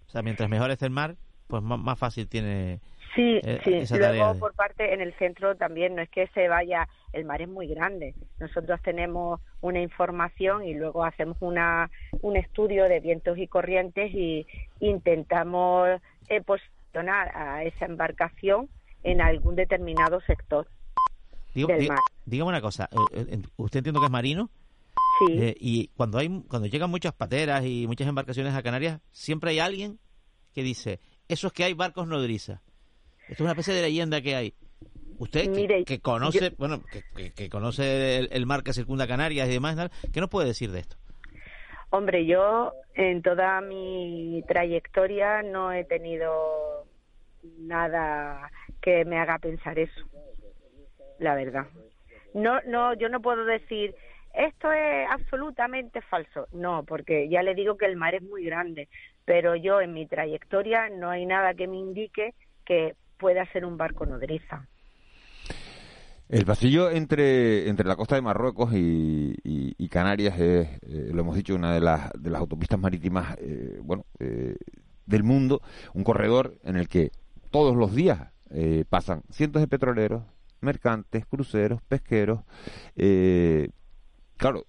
O 0.07 0.11
sea, 0.11 0.23
mientras 0.23 0.51
mejor 0.51 0.71
es 0.71 0.83
el 0.83 0.91
mar, 0.91 1.17
pues 1.47 1.63
más, 1.63 1.99
fácil 1.99 2.29
tiene. 2.29 2.81
Sí, 3.15 3.41
eh, 3.43 3.61
sí. 3.65 3.97
Luego, 3.97 4.39
por 4.39 4.55
parte, 4.55 4.93
en 4.93 5.01
el 5.01 5.15
centro 5.15 5.57
también, 5.57 5.95
no 5.95 6.03
es 6.03 6.11
que 6.11 6.27
se 6.29 6.49
vaya 6.49 6.89
el 7.15 7.25
mar 7.25 7.41
es 7.41 7.49
muy 7.49 7.67
grande. 7.67 8.15
Nosotros 8.39 8.81
tenemos 8.83 9.41
una 9.61 9.81
información 9.81 10.65
y 10.65 10.75
luego 10.75 11.05
hacemos 11.05 11.37
una, 11.41 11.91
un 12.21 12.37
estudio 12.37 12.85
de 12.85 13.01
vientos 13.01 13.39
y 13.39 13.47
corrientes 13.47 14.13
y 14.13 14.47
intentamos 14.81 15.89
eh, 16.29 16.43
posicionar 16.43 17.37
a 17.37 17.65
esa 17.65 17.87
embarcación 17.87 18.69
en 19.03 19.21
algún 19.21 19.55
determinado 19.55 20.21
sector 20.23 20.67
del 21.55 21.89
mar. 21.89 21.99
Dígame 22.27 22.49
una 22.49 22.61
cosa, 22.61 22.89
eh, 23.13 23.27
eh, 23.31 23.43
¿usted 23.57 23.79
entiende 23.79 24.01
que 24.01 24.07
es 24.07 24.13
marino? 24.13 24.51
Sí. 25.21 25.55
y 25.61 25.89
cuando 25.97 26.19
hay 26.19 26.43
cuando 26.49 26.67
llegan 26.67 26.91
muchas 26.91 27.13
pateras 27.13 27.65
y 27.65 27.87
muchas 27.87 28.09
embarcaciones 28.09 28.53
a 28.53 28.65
Canarias, 28.65 29.01
siempre 29.13 29.51
hay 29.51 29.61
alguien 29.61 30.01
que 30.53 30.65
dice, 30.65 30.99
eso 31.29 31.47
es 31.47 31.53
que 31.53 31.63
hay 31.63 31.75
barcos 31.75 32.09
nodrizas. 32.09 32.61
Esto 33.29 33.35
es 33.35 33.41
una 33.41 33.53
especie 33.53 33.75
de 33.75 33.83
leyenda 33.83 34.21
que 34.21 34.35
hay. 34.35 34.55
Usted 35.19 35.85
que, 35.85 36.01
conoce, 36.01 36.51
bueno, 36.59 36.83
que, 37.37 37.49
conoce 37.49 38.19
el, 38.19 38.47
mar 38.47 38.63
que 38.63 38.73
circunda 38.73 39.07
Canarias 39.07 39.49
y 39.49 39.53
demás, 39.53 39.77
¿qué 40.13 40.21
nos 40.21 40.31
puede 40.31 40.49
decir 40.49 40.71
de 40.71 40.81
esto? 40.81 40.97
Hombre, 41.91 42.27
yo 42.27 42.73
en 42.95 43.23
toda 43.23 43.61
mi 43.61 44.43
trayectoria 44.49 45.43
no 45.43 45.73
he 45.73 45.85
tenido 45.85 46.87
nada 47.59 48.51
que 48.81 49.05
me 49.05 49.19
haga 49.19 49.39
pensar 49.39 49.79
eso, 49.79 50.07
la 51.19 51.35
verdad. 51.35 51.67
No, 52.35 52.61
no, 52.67 52.95
yo 52.95 53.09
no 53.09 53.21
puedo 53.21 53.45
decir 53.45 53.95
esto 54.35 54.73
es 54.73 55.09
absolutamente 55.11 56.01
falso. 56.03 56.49
No, 56.53 56.85
porque 56.85 57.29
ya 57.29 57.43
le 57.43 57.55
digo 57.55 57.77
que 57.77 57.87
el 57.87 57.97
mar 57.97 58.15
es 58.15 58.23
muy 58.23 58.45
grande, 58.45 58.89
pero 59.25 59.55
yo 59.55 59.81
en 59.81 59.93
mi 59.93 60.07
trayectoria 60.07 60.89
no 60.91 61.11
hay 61.11 61.25
nada 61.25 61.55
que 61.55 61.69
me 61.69 61.77
indique 61.77 62.35
que 62.67 62.97
pueda 63.19 63.47
ser 63.53 63.65
un 63.65 63.77
barco 63.77 64.07
nodriza. 64.07 64.67
El 66.29 66.47
pasillo 66.47 66.91
entre, 66.91 67.69
entre 67.69 67.87
la 67.87 67.97
costa 67.97 68.15
de 68.15 68.23
Marruecos 68.23 68.71
y, 68.75 69.89
Canarias 69.91 70.35
es, 70.41 70.69
eh, 70.83 71.11
lo 71.13 71.21
hemos 71.21 71.37
dicho, 71.37 71.55
una 71.55 71.73
de 71.73 71.79
las, 71.79 72.11
de 72.19 72.31
las 72.31 72.41
autopistas 72.41 72.81
marítimas 72.81 73.37
eh, 73.39 73.79
bueno, 73.81 74.05
eh, 74.19 74.57
del 75.07 75.23
mundo, 75.23 75.63
un 75.93 76.03
corredor 76.03 76.59
en 76.65 76.75
el 76.77 76.89
que 76.89 77.13
todos 77.51 77.77
los 77.77 77.95
días 77.95 78.33
pasan 78.89 79.23
cientos 79.31 79.63
de 79.63 79.69
petroleros, 79.69 80.23
mercantes, 80.61 81.27
cruceros, 81.27 81.81
pesqueros. 81.83 82.41
claro, 84.37 84.67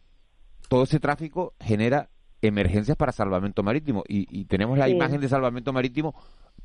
todo 0.68 0.84
ese 0.84 1.00
tráfico 1.00 1.54
genera 1.60 2.10
emergencias 2.42 2.98
para 2.98 3.12
salvamento 3.12 3.64
marítimo. 3.64 4.04
Y, 4.08 4.46
tenemos 4.46 4.78
la 4.78 4.90
imagen 4.90 5.22
de 5.22 5.30
salvamento 5.30 5.74
marítimo 5.74 6.16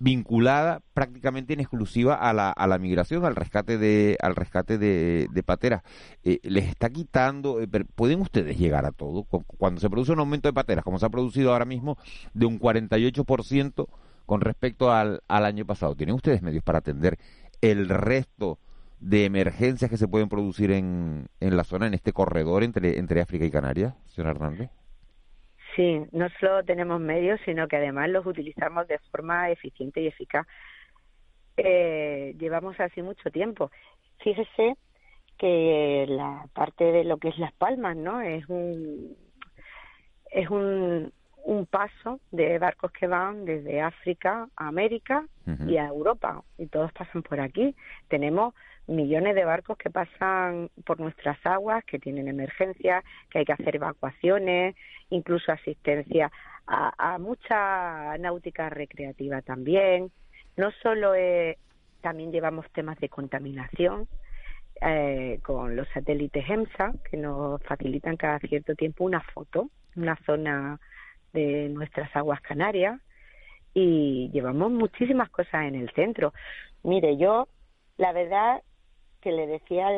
vinculada 0.01 0.81
prácticamente 0.95 1.53
en 1.53 1.61
exclusiva 1.61 2.15
a 2.15 2.33
la, 2.33 2.51
a 2.51 2.67
la 2.67 2.79
migración, 2.79 3.25
al 3.27 3.37
rescate 3.37 3.77
de, 3.77 4.17
al 4.21 4.35
rescate 4.35 4.79
de, 4.79 5.43
pateras. 5.45 5.83
Eh, 6.25 6.41
¿Les 6.43 6.69
está 6.69 6.89
quitando, 6.89 7.61
eh, 7.61 7.69
pueden 7.95 8.21
ustedes 8.21 8.59
llegar 8.59 8.87
a 8.87 8.93
todo? 8.93 9.25
Cuando 9.25 9.81
se 9.81 9.91
produce 9.91 10.13
un 10.13 10.21
aumento 10.21 10.49
de 10.49 10.55
pateras, 10.55 10.85
como 10.85 10.99
se 10.99 11.07
ha 11.07 11.11
producido 11.11 11.53
ahora 11.53 11.67
mismo, 11.67 11.99
de 12.33 12.47
un 12.47 12.59
48% 12.59 13.89
con 14.25 14.41
respecto 14.41 14.91
al, 14.91 15.23
al 15.29 15.45
año 15.45 15.67
pasado, 15.67 15.95
¿tienen 15.95 16.15
ustedes 16.15 16.41
medios 16.41 16.65
para 16.65 16.79
atender 16.79 17.19
el 17.61 17.89
resto 17.89 18.59
de 19.01 19.27
emergencias 19.27 19.91
que 19.91 19.99
se 19.99 20.09
pueden 20.09 20.31
producir 20.31 20.71
en, 20.71 21.29
en 21.41 21.57
la 21.57 21.65
zona, 21.65 21.87
en 21.87 21.95
este 21.95 22.13
corredor 22.13 22.63
entre, 22.63 22.99
entre 22.99 23.21
África 23.21 23.45
y 23.45 23.51
Canarias, 23.51 23.95
señor 24.07 24.31
Hernández? 24.31 24.71
Sí, 25.77 26.03
no 26.13 26.29
solo 26.41 26.65
tenemos 26.65 27.01
medios, 27.01 27.41
sino 27.45 27.69
que 27.69 27.77
además 27.77 28.09
los 28.11 28.27
utilizamos 28.27 28.89
de 28.89 28.99
forma 29.11 29.51
eficiente 29.51 30.01
y 30.01 30.09
eficaz. 30.09 30.47
Eh, 31.57 32.35
llevamos 32.39 32.79
así 32.81 33.03
mucho 33.03 33.31
tiempo. 33.31 33.71
Fíjese 34.19 34.77
que 35.39 36.07
la 36.09 36.47
parte 36.53 36.85
de 36.85 37.05
lo 37.05 37.19
que 37.19 37.29
es 37.29 37.39
Las 37.39 37.53
Palmas, 37.53 37.97
¿no? 37.97 38.21
Es 38.21 38.49
un 38.49 39.17
es 40.31 40.49
un, 40.49 41.13
un 41.45 41.67
paso 41.67 42.21
de 42.31 42.59
barcos 42.59 42.93
que 42.93 43.07
van 43.07 43.45
desde 43.45 43.81
África 43.81 44.49
a 44.57 44.69
América 44.69 45.27
y 45.67 45.79
a 45.79 45.87
Europa 45.87 46.43
y 46.59 46.67
todos 46.67 46.93
pasan 46.93 47.23
por 47.23 47.41
aquí. 47.41 47.75
Tenemos 48.09 48.55
millones 48.87 49.35
de 49.35 49.45
barcos 49.45 49.77
que 49.79 49.91
pasan 49.91 50.71
por 50.85 51.01
nuestras 51.01 51.39
aguas, 51.45 51.85
que 51.85 51.99
tienen 51.99 52.29
emergencias, 52.29 53.05
que 53.31 53.41
hay 53.41 53.45
que 53.45 53.53
hacer 53.53 53.77
evacuaciones, 53.77 54.77
incluso 55.11 55.53
asistencia 55.53 56.31
a, 56.67 57.19
mucha 57.19 58.17
náutica 58.19 58.71
recreativa 58.71 59.43
también. 59.43 60.13
No 60.57 60.71
solo 60.83 61.13
también 62.01 62.33
llevamos 62.33 62.71
temas 62.71 62.99
de 63.01 63.09
contaminación 63.09 64.07
eh, 64.81 65.41
con 65.43 65.77
los 65.77 65.89
satélites 65.89 66.49
EMSA, 66.49 66.93
que 67.11 67.17
nos 67.17 67.63
facilitan 67.65 68.17
cada 68.17 68.39
cierto 68.39 68.75
tiempo 68.75 69.05
una 69.05 69.21
foto, 69.21 69.69
una 69.97 70.17
zona 70.25 70.81
de 71.33 71.69
nuestras 71.69 72.15
aguas 72.17 72.41
canarias, 72.41 73.01
y 73.75 74.31
llevamos 74.33 74.71
muchísimas 74.73 75.31
cosas 75.31 75.67
en 75.67 75.75
el 75.75 75.91
centro. 75.93 76.33
Mire, 76.83 77.17
yo, 77.17 77.49
la 77.97 78.13
verdad, 78.13 78.63
que 79.21 79.33
le 79.33 79.47
decía 79.47 79.89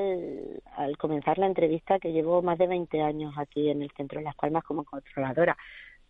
al, 0.77 0.97
comenzar 0.99 1.39
la 1.39 1.47
entrevista 1.47 1.99
que 1.99 2.13
llevo 2.13 2.43
más 2.43 2.59
de 2.59 2.67
20 2.67 3.01
años 3.03 3.35
aquí 3.37 3.71
en 3.71 3.83
el 3.83 3.91
Centro 3.93 4.19
de 4.19 4.25
Las 4.25 4.37
Palmas 4.37 4.65
como 4.65 4.85
controladora. 4.85 5.57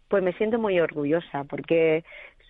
Pues 0.08 0.22
me 0.22 0.32
siento 0.34 0.58
muy 0.58 0.80
orgullosa 0.80 1.44
porque 1.44 2.04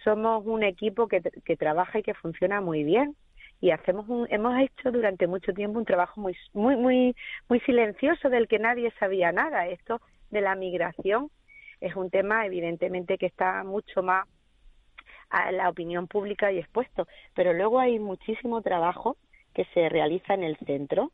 somos 0.05 0.45
un 0.47 0.63
equipo 0.63 1.09
que, 1.09 1.21
que 1.21 1.57
trabaja 1.57 1.99
y 1.99 2.03
que 2.03 2.15
funciona 2.15 2.61
muy 2.61 2.85
bien 2.85 3.17
y 3.61 3.71
hacemos 3.71 4.09
un, 4.09 4.27
hemos 4.31 4.59
hecho 4.59 4.91
durante 4.91 5.29
mucho 5.29 5.53
tiempo 5.53 5.79
un 5.79 5.85
trabajo 5.85 6.21
muy 6.21 6.37
muy 6.53 6.77
muy 6.77 7.15
muy 7.49 7.61
silencioso 7.61 8.29
del 8.29 8.49
que 8.49 8.59
nadie 8.59 8.93
sabía 8.99 9.31
nada. 9.31 9.69
Esto 9.69 10.01
de 10.31 10.41
la 10.41 10.57
migración 10.57 11.31
es 11.83 11.97
un 11.97 12.11
tema 12.11 12.47
evidentemente 12.47 13.19
que 13.19 13.27
está 13.27 13.65
mucho 13.65 14.03
más 14.03 14.27
a 15.31 15.51
la 15.51 15.69
opinión 15.69 16.07
pública 16.07 16.53
y 16.53 16.59
expuesto. 16.59 17.09
Pero 17.35 17.53
luego 17.53 17.81
hay 17.81 17.99
muchísimo 17.99 18.63
trabajo 18.63 19.17
que 19.55 19.65
se 19.75 19.89
realiza 19.89 20.35
en 20.35 20.45
el 20.45 20.57
centro 20.59 21.13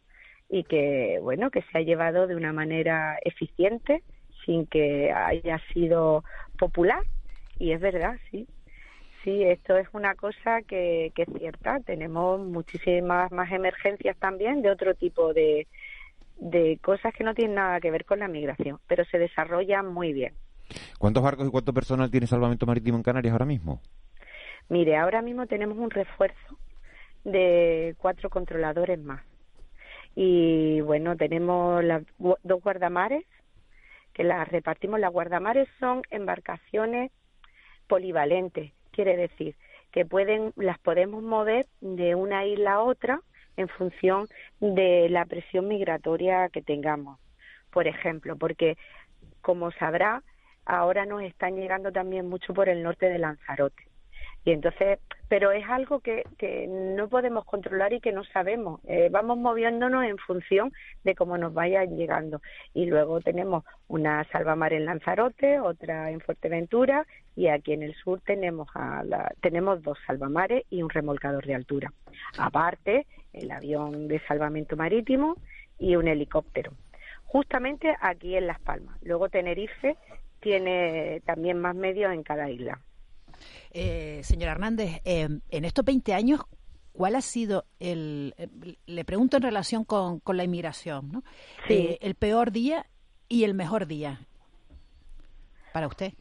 y 0.48 0.64
que, 0.64 1.18
bueno, 1.22 1.50
que 1.50 1.62
se 1.62 1.78
ha 1.78 1.80
llevado 1.80 2.26
de 2.26 2.36
una 2.36 2.52
manera 2.52 3.18
eficiente 3.24 4.02
sin 4.44 4.66
que 4.66 5.12
haya 5.12 5.58
sido 5.72 6.24
popular. 6.58 7.02
Y 7.58 7.72
es 7.72 7.80
verdad, 7.80 8.16
sí. 8.30 8.46
Sí, 9.24 9.42
esto 9.42 9.76
es 9.76 9.88
una 9.92 10.14
cosa 10.14 10.62
que, 10.62 11.12
que 11.14 11.22
es 11.22 11.28
cierta. 11.38 11.80
Tenemos 11.80 12.40
muchísimas 12.40 13.32
más 13.32 13.50
emergencias 13.52 14.16
también 14.18 14.62
de 14.62 14.70
otro 14.70 14.94
tipo 14.94 15.34
de, 15.34 15.66
de 16.38 16.78
cosas 16.82 17.12
que 17.14 17.24
no 17.24 17.34
tienen 17.34 17.56
nada 17.56 17.80
que 17.80 17.90
ver 17.90 18.04
con 18.04 18.20
la 18.20 18.28
migración, 18.28 18.78
pero 18.86 19.04
se 19.06 19.18
desarrollan 19.18 19.86
muy 19.92 20.12
bien. 20.12 20.34
¿Cuántos 20.98 21.22
barcos 21.22 21.46
y 21.46 21.50
cuánto 21.50 21.72
personal 21.72 22.10
tiene 22.10 22.26
Salvamento 22.26 22.66
Marítimo 22.66 22.96
en 22.96 23.02
Canarias 23.02 23.32
ahora 23.32 23.46
mismo? 23.46 23.80
Mire, 24.68 24.96
ahora 24.96 25.22
mismo 25.22 25.46
tenemos 25.46 25.78
un 25.78 25.90
refuerzo 25.90 26.58
de 27.24 27.94
cuatro 27.98 28.30
controladores 28.30 28.98
más. 28.98 29.22
Y 30.14 30.80
bueno, 30.80 31.16
tenemos 31.16 31.82
las 31.84 32.02
dos 32.18 32.62
guardamares, 32.62 33.24
que 34.12 34.24
las 34.24 34.48
repartimos. 34.48 34.98
Las 35.00 35.12
guardamares 35.12 35.68
son 35.78 36.02
embarcaciones 36.10 37.12
polivalentes, 37.86 38.72
quiere 38.90 39.16
decir 39.16 39.54
que 39.92 40.04
pueden, 40.04 40.52
las 40.56 40.78
podemos 40.78 41.22
mover 41.22 41.66
de 41.80 42.14
una 42.14 42.44
isla 42.44 42.74
a 42.74 42.80
otra 42.82 43.20
en 43.56 43.68
función 43.68 44.26
de 44.60 45.08
la 45.08 45.24
presión 45.24 45.68
migratoria 45.68 46.48
que 46.50 46.62
tengamos. 46.62 47.18
Por 47.70 47.86
ejemplo, 47.86 48.36
porque 48.36 48.76
como 49.40 49.70
sabrá, 49.72 50.22
ahora 50.68 51.06
nos 51.06 51.22
están 51.22 51.56
llegando 51.56 51.90
también 51.90 52.28
mucho 52.28 52.54
por 52.54 52.68
el 52.68 52.82
norte 52.82 53.08
de 53.08 53.18
Lanzarote. 53.18 53.82
Y 54.44 54.52
entonces, 54.52 54.98
pero 55.28 55.50
es 55.50 55.64
algo 55.68 56.00
que, 56.00 56.24
no 56.68 57.08
podemos 57.08 57.44
controlar 57.44 57.92
y 57.92 58.00
que 58.00 58.12
no 58.12 58.24
sabemos. 58.24 58.80
Eh, 58.86 59.08
vamos 59.10 59.36
moviéndonos 59.36 60.04
en 60.04 60.16
función 60.18 60.72
de 61.04 61.14
cómo 61.14 61.36
nos 61.36 61.52
vayan 61.52 61.96
llegando. 61.96 62.40
Y 62.72 62.86
luego 62.86 63.20
tenemos 63.20 63.64
una 63.88 64.24
salvamar 64.32 64.72
en 64.72 64.84
Lanzarote, 64.84 65.60
otra 65.60 66.10
en 66.10 66.20
Fuerteventura 66.20 67.06
y 67.36 67.48
aquí 67.48 67.72
en 67.72 67.82
el 67.82 67.94
sur 67.94 68.20
tenemos, 68.20 68.68
a 68.74 69.02
la, 69.04 69.32
tenemos 69.40 69.82
dos 69.82 69.98
salvamares 70.06 70.64
y 70.70 70.82
un 70.82 70.90
remolcador 70.90 71.44
de 71.44 71.54
altura. 71.54 71.92
Aparte, 72.38 73.06
el 73.32 73.50
avión 73.50 74.08
de 74.08 74.20
salvamento 74.20 74.76
marítimo 74.76 75.36
y 75.78 75.96
un 75.96 76.08
helicóptero. 76.08 76.72
Justamente 77.24 77.94
aquí 78.00 78.36
en 78.36 78.46
Las 78.46 78.60
Palmas. 78.60 78.96
Luego 79.02 79.28
Tenerife 79.28 79.96
tiene 80.40 81.20
también 81.24 81.58
más 81.58 81.74
medios 81.74 82.12
en 82.12 82.22
cada 82.22 82.50
isla. 82.50 82.80
Eh, 83.70 84.20
señora 84.22 84.52
Hernández, 84.52 85.00
eh, 85.04 85.28
en 85.50 85.64
estos 85.64 85.84
20 85.84 86.14
años, 86.14 86.40
¿cuál 86.92 87.14
ha 87.14 87.20
sido 87.20 87.64
el, 87.78 88.34
eh, 88.38 88.48
le 88.86 89.04
pregunto 89.04 89.36
en 89.36 89.42
relación 89.44 89.84
con, 89.84 90.20
con 90.20 90.36
la 90.36 90.44
inmigración, 90.44 91.12
¿no? 91.12 91.22
Eh, 91.68 91.98
el 92.00 92.14
peor 92.16 92.50
día 92.50 92.86
y 93.28 93.44
el 93.44 93.54
mejor 93.54 93.86
día 93.86 94.20
para 95.72 95.86
usted? 95.86 96.12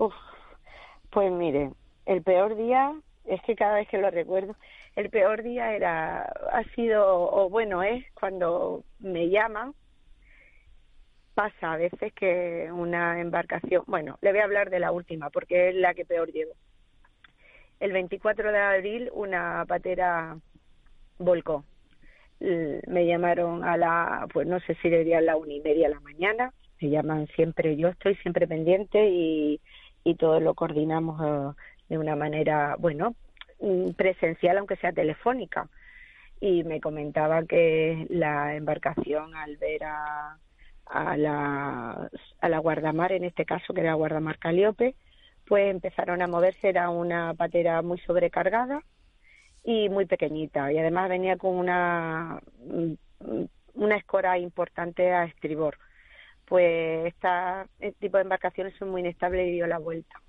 pues 1.10 1.32
mire, 1.32 1.72
el 2.06 2.22
peor 2.22 2.56
día 2.56 2.94
es 3.26 3.42
que 3.42 3.56
cada 3.56 3.76
vez 3.76 3.88
que 3.88 3.98
lo 3.98 4.12
recuerdo, 4.12 4.56
el 4.96 5.10
peor 5.10 5.42
día 5.42 5.74
era, 5.74 6.24
ha 6.24 6.64
sido, 6.76 7.04
o 7.06 7.50
bueno, 7.50 7.82
es 7.82 8.06
cuando 8.14 8.84
me 9.00 9.30
llaman 9.30 9.74
pasa 11.38 11.74
a 11.74 11.77
veces 11.77 12.12
que 12.13 12.67
una 12.72 13.22
embarcación, 13.22 13.84
bueno, 13.86 14.17
le 14.22 14.32
voy 14.32 14.39
a 14.39 14.46
hablar 14.46 14.72
de 14.72 14.79
la 14.79 14.91
última 14.91 15.29
porque 15.29 15.70
es 15.70 15.75
la 15.75 15.94
que 15.94 16.03
peor 16.03 16.32
llevo. 16.32 16.53
El 17.79 17.91
24 17.91 18.51
de 18.51 18.58
abril 18.58 19.12
una 19.13 19.63
patera 19.67 20.36
volcó. 21.20 21.63
Me 22.39 23.06
llamaron 23.06 23.63
a 23.63 23.77
la, 23.77 24.27
pues 24.34 24.48
no 24.48 24.60
sé 24.62 24.74
si 24.82 24.89
sería 24.89 25.19
a 25.19 25.21
la 25.21 25.36
una 25.36 25.54
y 25.54 25.62
media 25.62 25.88
de 25.88 25.93
la 25.93 26.00
mañana. 26.00 26.54
Me 26.82 26.89
llaman 26.89 27.28
siempre, 27.36 27.78
yo 27.78 27.89
estoy 27.89 28.15
siempre 28.15 28.47
pendiente 28.47 29.08
y, 29.08 29.62
y 30.04 30.15
todo 30.15 30.39
lo 30.39 30.56
coordinamos 30.56 31.21
eh, 31.21 31.56
de 31.89 32.00
una 32.00 32.15
manera, 32.15 32.78
bueno, 32.80 33.13
mm, 33.60 33.91
presencial, 33.91 34.58
aunque 34.58 34.78
sea 34.78 34.91
telefónica. 34.91 35.69
Y 36.39 36.63
me 36.63 36.82
comentaba 36.82 37.43
que 37.43 38.08
la 38.10 38.56
embarcación, 38.56 39.36
al 39.36 39.58
ver 39.58 39.84
a, 39.84 40.39
a 40.89 41.17
la, 41.17 42.10
a 42.41 42.50
la 42.50 42.60
guardamar, 42.60 43.12
en 43.12 43.23
este 43.23 43.45
caso 43.45 43.73
que 43.73 43.82
era 43.82 43.93
guardamar 43.93 44.38
Caliope, 44.39 44.95
pues 45.45 45.69
empezaron 45.71 46.21
a 46.21 46.28
moverse, 46.28 46.69
era 46.69 46.89
una 46.89 47.34
patera 47.34 47.82
muy 47.82 48.00
sobrecargada 48.00 48.82
y 49.63 49.89
muy 49.89 50.06
pequeñita 50.06 50.71
y 50.71 50.78
además 50.78 51.10
venía 51.10 51.38
con 51.38 51.56
una, 51.56 52.41
una 53.73 53.95
escora 53.97 54.38
importante 54.38 55.12
a 55.13 55.26
estribor. 55.26 55.78
Pues 56.45 57.13
este 57.13 57.91
tipo 58.00 58.17
de 58.17 58.23
embarcaciones 58.23 58.73
son 58.78 58.89
muy 58.89 59.02
inestables 59.02 59.47
y 59.47 59.52
dio 59.52 59.67
la 59.67 59.80
vuelta. 59.80 60.21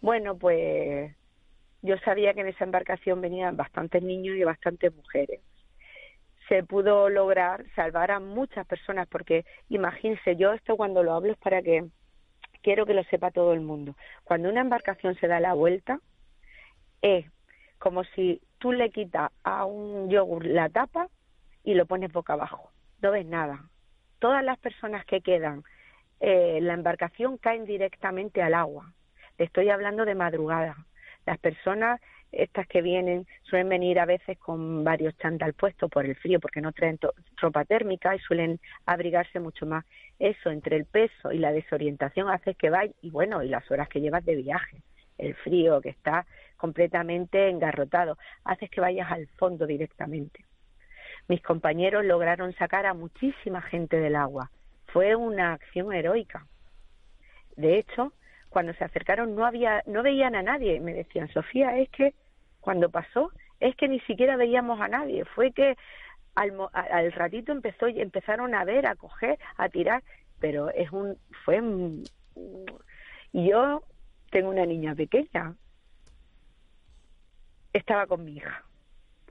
Bueno, 0.00 0.36
pues 0.36 1.14
yo 1.82 1.98
sabía 1.98 2.34
que 2.34 2.40
en 2.40 2.48
esa 2.48 2.64
embarcación 2.64 3.20
venían 3.20 3.56
bastantes 3.56 4.02
niños 4.02 4.36
y 4.36 4.44
bastantes 4.44 4.94
mujeres 4.94 5.40
se 6.50 6.64
pudo 6.64 7.08
lograr 7.08 7.64
salvar 7.76 8.10
a 8.10 8.18
muchas 8.18 8.66
personas, 8.66 9.06
porque 9.06 9.44
imagínense, 9.68 10.34
yo 10.34 10.52
esto 10.52 10.76
cuando 10.76 11.04
lo 11.04 11.12
hablo 11.14 11.30
es 11.30 11.38
para 11.38 11.62
que 11.62 11.84
quiero 12.60 12.86
que 12.86 12.92
lo 12.92 13.04
sepa 13.04 13.30
todo 13.30 13.52
el 13.52 13.60
mundo. 13.60 13.94
Cuando 14.24 14.48
una 14.48 14.60
embarcación 14.60 15.14
se 15.14 15.28
da 15.28 15.38
la 15.38 15.54
vuelta, 15.54 16.00
es 17.02 17.24
como 17.78 18.02
si 18.02 18.42
tú 18.58 18.72
le 18.72 18.90
quitas 18.90 19.30
a 19.44 19.64
un 19.64 20.10
yogur 20.10 20.44
la 20.44 20.68
tapa 20.68 21.06
y 21.62 21.74
lo 21.74 21.86
pones 21.86 22.12
boca 22.12 22.32
abajo. 22.32 22.72
No 23.00 23.12
ves 23.12 23.26
nada. 23.26 23.60
Todas 24.18 24.42
las 24.42 24.58
personas 24.58 25.04
que 25.04 25.20
quedan 25.20 25.62
eh, 26.18 26.58
la 26.60 26.74
embarcación 26.74 27.38
caen 27.38 27.64
directamente 27.64 28.42
al 28.42 28.54
agua. 28.54 28.92
Le 29.38 29.44
estoy 29.44 29.70
hablando 29.70 30.04
de 30.04 30.16
madrugada. 30.16 30.84
Las 31.26 31.38
personas 31.38 32.00
estas 32.32 32.66
que 32.66 32.82
vienen 32.82 33.26
suelen 33.42 33.68
venir 33.68 33.98
a 33.98 34.06
veces 34.06 34.38
con 34.38 34.84
varios 34.84 35.16
chándal 35.18 35.54
puestos 35.54 35.90
por 35.90 36.06
el 36.06 36.16
frío 36.16 36.40
porque 36.40 36.60
no 36.60 36.72
traen 36.72 36.98
ropa 37.36 37.64
térmica 37.64 38.14
y 38.14 38.18
suelen 38.20 38.60
abrigarse 38.86 39.40
mucho 39.40 39.66
más. 39.66 39.84
Eso 40.18 40.50
entre 40.50 40.76
el 40.76 40.84
peso 40.84 41.32
y 41.32 41.38
la 41.38 41.52
desorientación 41.52 42.28
hace 42.28 42.54
que 42.54 42.70
vaya 42.70 42.92
y 43.02 43.10
bueno, 43.10 43.42
y 43.42 43.48
las 43.48 43.68
horas 43.70 43.88
que 43.88 44.00
llevas 44.00 44.24
de 44.24 44.36
viaje, 44.36 44.82
el 45.18 45.34
frío 45.34 45.80
que 45.80 45.90
está 45.90 46.26
completamente 46.56 47.48
engarrotado, 47.48 48.16
hace 48.44 48.68
que 48.68 48.80
vayas 48.80 49.10
al 49.10 49.26
fondo 49.38 49.66
directamente. 49.66 50.44
Mis 51.28 51.42
compañeros 51.42 52.04
lograron 52.04 52.52
sacar 52.54 52.86
a 52.86 52.94
muchísima 52.94 53.62
gente 53.62 53.98
del 53.98 54.16
agua. 54.16 54.50
Fue 54.86 55.14
una 55.14 55.52
acción 55.52 55.92
heroica. 55.92 56.46
De 57.56 57.78
hecho, 57.78 58.12
cuando 58.50 58.74
se 58.74 58.84
acercaron 58.84 59.34
no 59.34 59.46
había 59.46 59.82
no 59.86 60.02
veían 60.02 60.34
a 60.34 60.42
nadie 60.42 60.80
me 60.80 60.92
decían 60.92 61.28
Sofía 61.28 61.78
es 61.78 61.88
que 61.90 62.14
cuando 62.60 62.90
pasó 62.90 63.32
es 63.58 63.74
que 63.76 63.88
ni 63.88 64.00
siquiera 64.00 64.36
veíamos 64.36 64.80
a 64.80 64.88
nadie. 64.88 65.24
Fue 65.24 65.52
que 65.52 65.76
al, 66.34 66.52
al 66.72 67.12
ratito 67.12 67.52
empezó 67.52 67.86
empezaron 67.88 68.54
a 68.54 68.64
ver 68.64 68.86
a 68.86 68.94
coger 68.94 69.38
a 69.56 69.68
tirar 69.68 70.02
pero 70.40 70.70
es 70.70 70.90
un 70.90 71.16
fue 71.44 71.60
y 73.32 73.48
yo 73.48 73.82
tengo 74.30 74.48
una 74.48 74.66
niña 74.66 74.94
pequeña. 74.94 75.54
Estaba 77.72 78.06
con 78.06 78.24
mi 78.24 78.36
hija. 78.36 78.64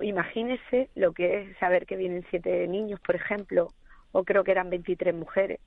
Imagínese 0.02 0.90
lo 0.96 1.12
que 1.14 1.42
es 1.42 1.58
saber 1.58 1.86
que 1.86 1.98
vienen 1.98 2.26
siete 2.30 2.68
niños 2.68 3.02
por 3.02 3.16
ejemplo 3.16 3.68
o 4.14 4.24
creo 4.24 4.44
que 4.44 4.52
eran 4.52 4.70
23 4.70 5.14
mujeres 5.14 5.60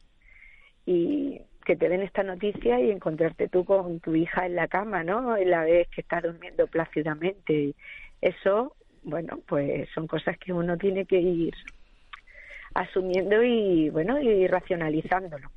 y 0.86 1.40
que 1.64 1.76
te 1.76 1.88
den 1.88 2.02
esta 2.02 2.22
noticia 2.22 2.80
y 2.80 2.90
encontrarte 2.90 3.48
tú 3.48 3.64
con 3.64 4.00
tu 4.00 4.14
hija 4.14 4.46
en 4.46 4.56
la 4.56 4.68
cama, 4.68 5.04
¿no? 5.04 5.36
En 5.36 5.50
la 5.50 5.62
vez 5.64 5.88
que 5.88 6.00
está 6.00 6.20
durmiendo 6.20 6.66
plácidamente. 6.66 7.74
Eso, 8.20 8.74
bueno, 9.02 9.38
pues 9.46 9.88
son 9.94 10.06
cosas 10.06 10.38
que 10.38 10.52
uno 10.52 10.76
tiene 10.76 11.06
que 11.06 11.20
ir 11.20 11.54
asumiendo 12.74 13.42
y, 13.42 13.90
bueno, 13.90 14.20
y 14.20 14.46
racionalizándolo. 14.46 15.50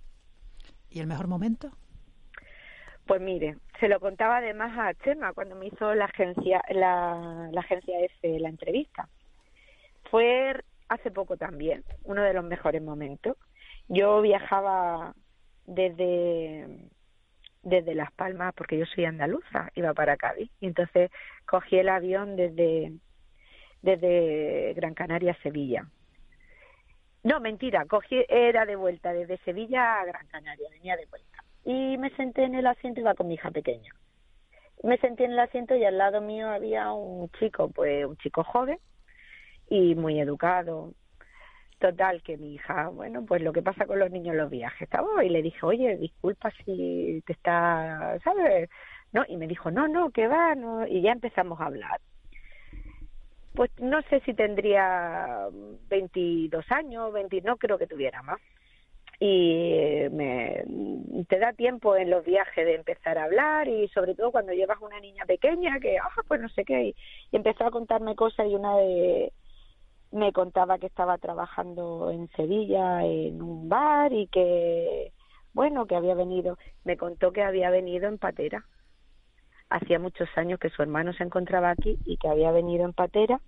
¿Y 0.90 1.00
el 1.00 1.08
mejor 1.08 1.28
momento? 1.28 1.72
Pues 3.06 3.22
mire, 3.22 3.58
se 3.80 3.88
lo 3.88 4.00
contaba 4.00 4.38
además 4.38 4.78
a 4.78 4.94
Chema 5.04 5.34
cuando 5.34 5.56
me 5.56 5.68
hizo 5.68 5.94
la 5.94 6.06
agencia, 6.06 6.62
la, 6.70 7.50
la 7.52 7.62
agencia 7.62 8.00
F 8.00 8.40
la 8.40 8.50
entrevista. 8.50 9.08
Fue 10.10 10.56
hace 10.90 11.12
poco 11.12 11.38
también, 11.38 11.84
uno 12.04 12.22
de 12.24 12.34
los 12.34 12.44
mejores 12.44 12.82
momentos. 12.82 13.38
Yo 13.88 14.22
viajaba 14.22 15.14
desde 15.66 16.90
desde 17.66 17.96
Las 17.96 18.12
Palmas, 18.14 18.54
porque 18.56 18.78
yo 18.78 18.86
soy 18.86 19.06
andaluza, 19.06 19.70
iba 19.74 19.94
para 19.94 20.16
Cádiz, 20.16 20.50
y 20.62 20.68
entonces 20.68 21.12
cogí 21.48 21.78
el 21.78 21.90
avión 21.90 22.36
desde, 22.36 22.94
desde 23.82 24.74
Gran 24.76 24.94
Canaria 24.94 25.32
a 25.32 25.42
Sevilla. 25.42 25.90
No, 27.24 27.40
mentira, 27.40 27.86
cogí, 27.86 28.24
era 28.30 28.68
de 28.68 28.76
vuelta 28.76 29.12
desde 29.12 29.40
Sevilla 29.40 30.00
a 30.00 30.06
Gran 30.06 30.28
Canaria, 30.28 30.70
venía 30.70 30.96
de 30.96 31.08
vuelta. 31.08 31.44
Y 31.66 31.98
me 31.98 32.12
senté 32.12 32.44
en 32.44 32.54
el 32.54 32.68
asiento 32.68 33.02
iba 33.02 33.16
con 33.16 33.28
mi 33.28 33.34
hija 33.34 33.50
pequeña. 33.50 33.92
me 34.84 35.00
sentí 35.00 35.24
en 35.24 35.32
el 35.32 35.40
asiento 35.40 35.76
y 35.76 35.84
al 35.84 35.98
lado 35.98 36.22
mío 36.22 36.48
había 36.50 36.92
un 36.92 37.30
chico, 37.40 37.70
pues 37.70 38.06
un 38.06 38.16
chico 38.18 38.44
joven 38.44 38.78
y 39.68 39.96
muy 39.96 40.20
educado. 40.20 40.94
Total, 41.80 42.22
que 42.24 42.38
mi 42.38 42.56
hija, 42.56 42.88
bueno, 42.90 43.26
pues 43.26 43.42
lo 43.42 43.52
que 43.52 43.62
pasa 43.62 43.86
con 43.86 44.00
los 44.00 44.10
niños 44.10 44.34
en 44.34 44.38
los 44.38 44.50
viajes, 44.50 44.84
estaba 44.84 45.24
y 45.24 45.30
le 45.30 45.42
dije, 45.42 45.60
oye, 45.66 45.98
disculpa 45.98 46.52
si 46.64 47.22
te 47.26 47.34
está, 47.34 48.18
¿sabes? 48.24 48.70
No, 49.12 49.24
y 49.28 49.38
me 49.38 49.48
dijo, 49.48 49.72
no, 49.72 49.88
no, 49.88 50.10
que 50.10 50.28
va, 50.28 50.56
no, 50.56 50.88
y 50.88 51.02
ya 51.02 51.12
empezamos 51.12 51.60
a 51.60 51.66
hablar. 51.66 52.00
Pues 53.54 53.72
no 53.80 54.02
sé 54.04 54.22
si 54.22 54.34
tendría 54.34 55.48
22 55.90 56.66
años, 56.72 57.14
20, 57.14 57.42
no 57.42 57.58
creo 57.58 57.78
que 57.78 57.88
tuviera 57.88 58.22
más 58.24 58.40
y 59.20 60.10
me, 60.12 60.64
te 61.28 61.40
da 61.40 61.54
tiempo 61.54 61.96
en 61.96 62.10
los 62.10 62.26
viajes 62.26 62.66
de 62.66 62.76
empezar 62.76 63.18
a 63.18 63.26
hablar 63.26 63.68
y 63.68 63.88
sobre 63.90 64.14
todo 64.16 64.32
cuando 64.32 64.52
llevas 64.54 64.80
una 64.82 65.00
niña 65.00 65.26
pequeña 65.26 65.80
que, 65.80 65.98
ah, 65.98 66.10
pues 66.28 66.42
no 66.42 66.50
sé 66.50 66.66
qué, 66.66 66.84
y, 66.88 66.96
empezó 67.32 67.66
a 67.66 67.72
contarme 67.72 68.16
cosas 68.16 68.48
y 68.48 68.56
una 68.56 68.76
de 68.78 69.32
me 70.16 70.32
contaba 70.32 70.80
que 70.80 70.88
estaba 70.88 71.18
trabajando 71.18 72.10
en 72.10 72.30
Sevilla 72.30 73.04
en 73.04 73.42
un 73.42 73.68
bar 73.68 74.14
y 74.14 74.28
que, 74.28 75.12
bueno, 75.54 75.86
que 75.86 75.96
había 75.96 76.16
venido, 76.16 76.58
me 76.86 76.96
contó 76.96 77.34
que 77.34 77.44
había 77.44 77.70
venido 77.70 78.08
en 78.08 78.18
patera. 78.18 78.66
Hacía 79.70 80.00
muchos 80.00 80.30
años 80.38 80.60
que 80.60 80.70
su 80.70 80.82
hermano 80.82 81.12
se 81.14 81.24
encontraba 81.24 81.72
aquí 81.72 82.00
y 82.06 82.18
que 82.18 82.30
había 82.30 82.52
venido 82.52 82.86
en 82.86 82.94
patera 82.94 83.42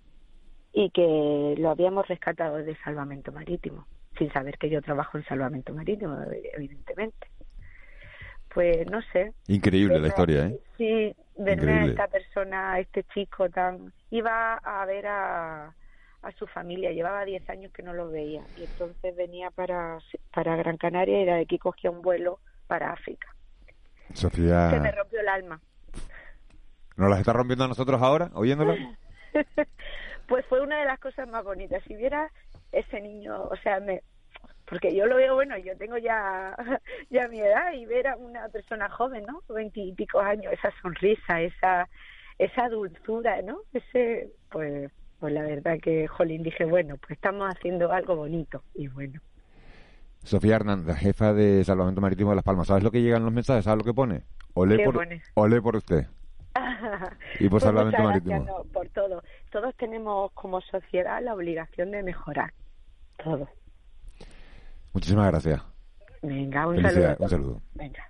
y 0.72 0.90
que 0.90 1.54
lo 1.56 1.70
habíamos 1.70 2.06
rescatado 2.06 2.56
de 2.56 2.76
salvamento 2.84 3.32
marítimo 3.32 3.86
sin 4.18 4.30
saber 4.32 4.58
que 4.58 4.68
yo 4.68 4.82
trabajo 4.82 5.16
en 5.16 5.24
salvamento 5.24 5.72
marítimo, 5.72 6.18
evidentemente. 6.54 7.28
Pues 8.52 8.90
no 8.90 9.00
sé. 9.12 9.32
Increíble 9.46 10.00
la 10.00 10.08
historia, 10.08 10.46
¿eh? 10.46 10.60
Sí, 10.76 11.14
verme 11.36 11.72
a 11.72 11.86
esta 11.86 12.08
persona, 12.08 12.72
a 12.72 12.80
este 12.80 13.04
chico 13.14 13.48
tan... 13.48 13.92
Iba 14.10 14.54
a 14.54 14.84
ver 14.86 15.06
a, 15.06 15.74
a 16.22 16.32
su 16.32 16.46
familia, 16.46 16.92
llevaba 16.92 17.24
10 17.24 17.48
años 17.50 17.72
que 17.72 17.82
no 17.82 17.92
lo 17.92 18.10
veía 18.10 18.42
y 18.56 18.64
entonces 18.64 19.14
venía 19.14 19.50
para, 19.50 19.98
para 20.34 20.56
Gran 20.56 20.76
Canaria 20.76 21.20
y 21.20 21.24
de 21.24 21.40
aquí 21.40 21.58
cogía 21.58 21.90
un 21.90 22.02
vuelo 22.02 22.40
para 22.66 22.92
África. 22.92 23.28
Sofía... 24.12 24.70
Se 24.70 24.80
me 24.80 24.92
rompió 24.92 25.20
el 25.20 25.28
alma. 25.28 25.60
¿Nos 26.96 27.10
las 27.10 27.20
está 27.20 27.32
rompiendo 27.32 27.64
a 27.64 27.68
nosotros 27.68 28.02
ahora, 28.02 28.30
oyéndolo? 28.34 28.74
pues 30.28 30.44
fue 30.46 30.60
una 30.60 30.80
de 30.80 30.84
las 30.86 30.98
cosas 30.98 31.28
más 31.28 31.44
bonitas. 31.44 31.82
Si 31.84 31.94
viera 31.94 32.30
ese 32.72 33.00
niño, 33.00 33.42
o 33.44 33.56
sea, 33.56 33.78
me, 33.78 34.02
porque 34.68 34.94
yo 34.94 35.06
lo 35.06 35.16
veo, 35.16 35.34
bueno, 35.34 35.56
yo 35.58 35.76
tengo 35.76 35.96
ya, 35.96 36.54
ya 37.10 37.28
mi 37.28 37.40
edad 37.40 37.72
y 37.72 37.86
ver 37.86 38.08
a 38.08 38.16
una 38.16 38.48
persona 38.48 38.88
joven, 38.90 39.24
¿no? 39.26 39.42
Veintipico 39.48 40.20
años, 40.20 40.52
esa 40.52 40.72
sonrisa, 40.82 41.40
esa, 41.40 41.88
esa 42.38 42.68
dulzura, 42.68 43.40
¿no? 43.42 43.60
Ese, 43.72 44.30
pues, 44.50 44.90
pues 45.18 45.32
la 45.32 45.42
verdad 45.42 45.78
que, 45.82 46.06
jolín, 46.06 46.42
dije, 46.42 46.64
bueno, 46.64 46.96
pues 46.96 47.12
estamos 47.12 47.48
haciendo 47.48 47.90
algo 47.92 48.16
bonito 48.16 48.62
y 48.74 48.88
bueno. 48.88 49.20
Sofía 50.22 50.56
Hernández, 50.56 50.96
jefa 50.96 51.32
de 51.32 51.64
Salvamento 51.64 52.00
Marítimo 52.00 52.30
de 52.30 52.36
Las 52.36 52.44
Palmas, 52.44 52.66
¿sabes 52.66 52.82
lo 52.82 52.90
que 52.90 53.02
llegan 53.02 53.24
los 53.24 53.32
mensajes? 53.32 53.64
¿Sabes 53.64 53.78
lo 53.78 53.84
que 53.84 53.94
pone? 53.94 54.22
Olé, 54.54 54.84
por, 54.84 55.06
olé 55.34 55.62
por 55.62 55.76
usted. 55.76 56.06
y 57.38 57.44
por 57.44 57.50
pues 57.50 57.62
Salvamento 57.62 58.02
Marítimo. 58.02 58.64
por 58.72 58.88
todo. 58.88 59.22
Todos 59.50 59.74
tenemos 59.76 60.32
como 60.32 60.60
sociedad 60.60 61.22
la 61.22 61.34
obligación 61.34 61.90
de 61.90 62.02
mejorar. 62.02 62.52
Todo. 63.22 63.48
Muchísimas 64.92 65.28
gracias. 65.28 65.62
Venga, 66.22 66.66
un 66.66 66.82
saludo. 66.82 67.16
Un 67.18 67.28
saludo. 67.28 67.62
Venga. 67.74 68.04